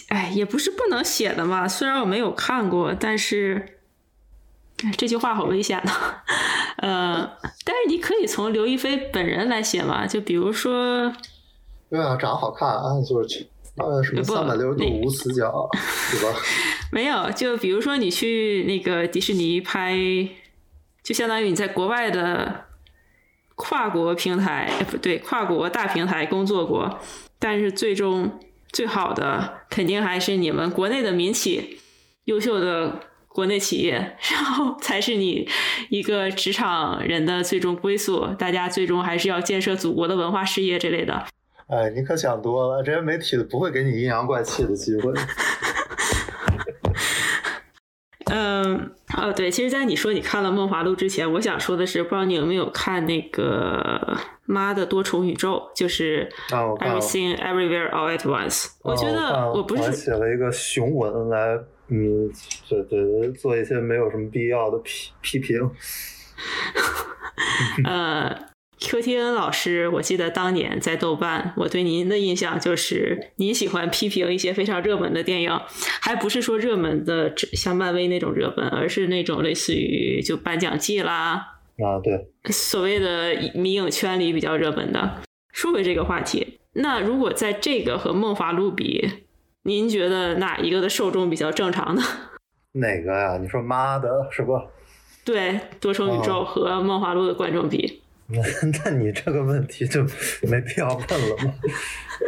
[0.09, 1.67] 哎，也不是不能写的嘛。
[1.67, 3.79] 虽然我没有看过，但是
[4.95, 5.91] 这句话好危险呢。
[6.77, 11.11] 呃，但是你可以从刘亦菲本人来写嘛，就比如说，
[11.89, 15.67] 对啊，长得好看啊，就是呃什么三百六十度无死角，
[16.11, 16.37] 对吧？
[16.91, 19.97] 没有，就比如说你去那个迪士尼拍，
[21.03, 22.65] 就相当于你在国外的
[23.55, 26.99] 跨国平台，不对，跨国大平台工作过，
[27.37, 28.39] 但是最终。
[28.73, 31.77] 最好的肯定还是你们国内的民企，
[32.23, 35.47] 优秀的国内企业，然后才是你
[35.89, 38.25] 一个职场人的最终归宿。
[38.33, 41.23] 大家最终还是要建设祖国的文化事业之类的。
[41.67, 45.13] 哎，你可想多了，这些媒体不会给你阴阳怪气的机会。
[48.25, 56.29] 嗯，哦，对，其实，在你说你看了《梦华录》之前，我想说的是，不知道你有没有看那个《妈的多重宇宙》，就是
[56.77, 58.65] 《Everything Everywhere All at Once》。
[58.81, 61.59] 我觉得我不是写了一个雄文来，
[61.89, 62.31] 嗯，
[62.69, 65.69] 对对，做一些没有什么必要的批批评。
[67.85, 68.35] 呃。
[68.79, 75.57] Q T N 老师，我记得当年在豆瓣，我对您的印象就是您喜欢批评一些非常热门的电影，
[76.01, 85.21] 还不是说热门的像漫威那种热门，而是那种类似于就颁奖季啦啊，对，所谓的迷影圈里比较热门的。
[85.51, 89.09] 说回这个话题，那如果在这个和《梦华录》比，
[89.63, 92.01] 您觉得哪一个的受众比较正常呢？
[92.73, 93.37] 哪个呀？
[93.37, 94.59] 你说妈的是不？
[95.23, 98.01] 对，多重宇宙和《梦华录》的观众比。
[98.27, 98.41] 那
[98.85, 100.03] 那你这个问题就
[100.43, 101.53] 没必要问了嘛？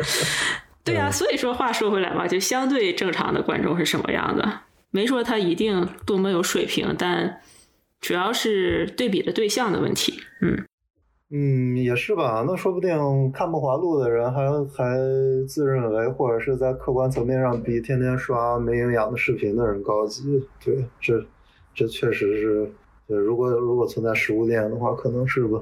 [0.83, 4.61] 对呀，所以说话说回来嘛，就相对正常的观众是什么样的？
[4.91, 7.41] 没说他一定多么有水平，但
[7.99, 10.19] 主要是对比的对象的问题。
[10.41, 10.63] 嗯
[11.31, 12.45] 嗯，也是吧？
[12.47, 12.89] 那说不定
[13.31, 14.95] 看《梦华录》的人还还
[15.47, 20.47] 自认为，或者是在客观层面上比天天刷没营养的视频的人高级。
[20.63, 21.25] 对，这
[21.73, 22.71] 这确实是，
[23.07, 25.59] 如果如果存在食物链的话，可能是吧。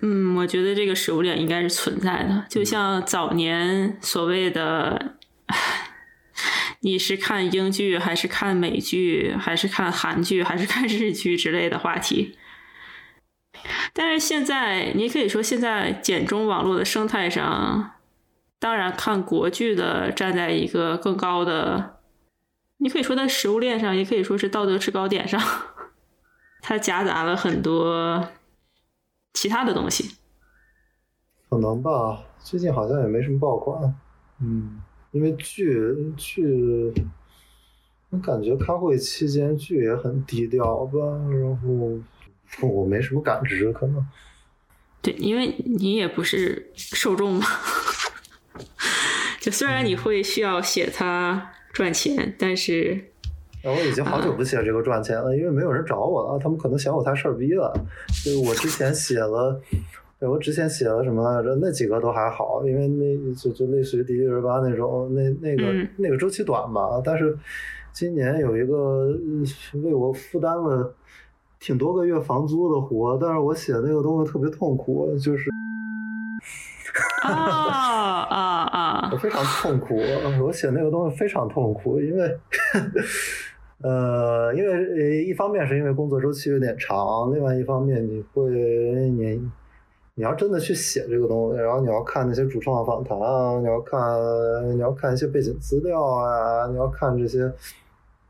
[0.00, 5.16] 嗯，我觉得这个食物链应该是存在的，就像早年所谓的，
[6.80, 12.38] 你是看英剧还是看美剧，还是看韩剧还是看日剧之类的话题。
[13.92, 17.94] 但是现在，你可以说现在简中网络的生态上，
[18.60, 21.98] 当然看国剧的站在一个更高的，
[22.76, 25.42] 你可以说在食物链上，也可以说是道德制高点上，
[26.62, 28.28] 它夹杂了很多。
[29.40, 30.16] 其他的东西，
[31.48, 32.24] 可能吧。
[32.40, 33.94] 最近好像也没什么爆款，
[34.40, 34.82] 嗯，
[35.12, 36.92] 因为剧剧，
[38.10, 40.98] 我感觉开会期间剧也很低调吧。
[41.30, 44.04] 然后我没什么感知，可能。
[45.00, 47.46] 对，因为你也不是受众嘛。
[49.38, 53.12] 就虽然你会需要写它赚钱，但是。
[53.64, 57.72] 我已经好久不写这个赚钱了，因为没有人找我了，他们可能嫌我太事儿逼了。
[58.24, 59.60] 就我之前写了，
[60.18, 61.56] 对我之前写了什么来着？
[61.60, 67.02] 那几个都还好，因为那就就类似于迪丽热巴那种，那那个那个周期短吧。
[67.04, 67.36] 但是
[67.92, 69.08] 今年有一个
[69.82, 70.94] 为我负担了
[71.58, 75.50] 挺多个月房租的活，但是我写那个东西特别痛苦，就是
[77.22, 79.10] 啊啊啊！
[79.12, 79.98] 我非常痛苦，
[80.42, 82.38] 我写那个东西非常痛苦，因为。
[83.80, 89.40] 呃，因为一方面是因为工作周期有点长，另外一方面你会你
[90.16, 94.00] 你要真的去写这个东西，然后你要看那些主创访谈啊，你要看
[94.76, 97.52] 你要看一些背景资料啊，你要看这些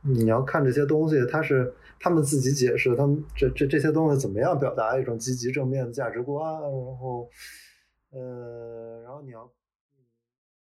[0.03, 7.27] 你要看这些东西，它是他们自己解释，他们这这这些东西怎么样表达一种积极正面的价值观，然后
[8.19, 9.58] 呃，然后你要。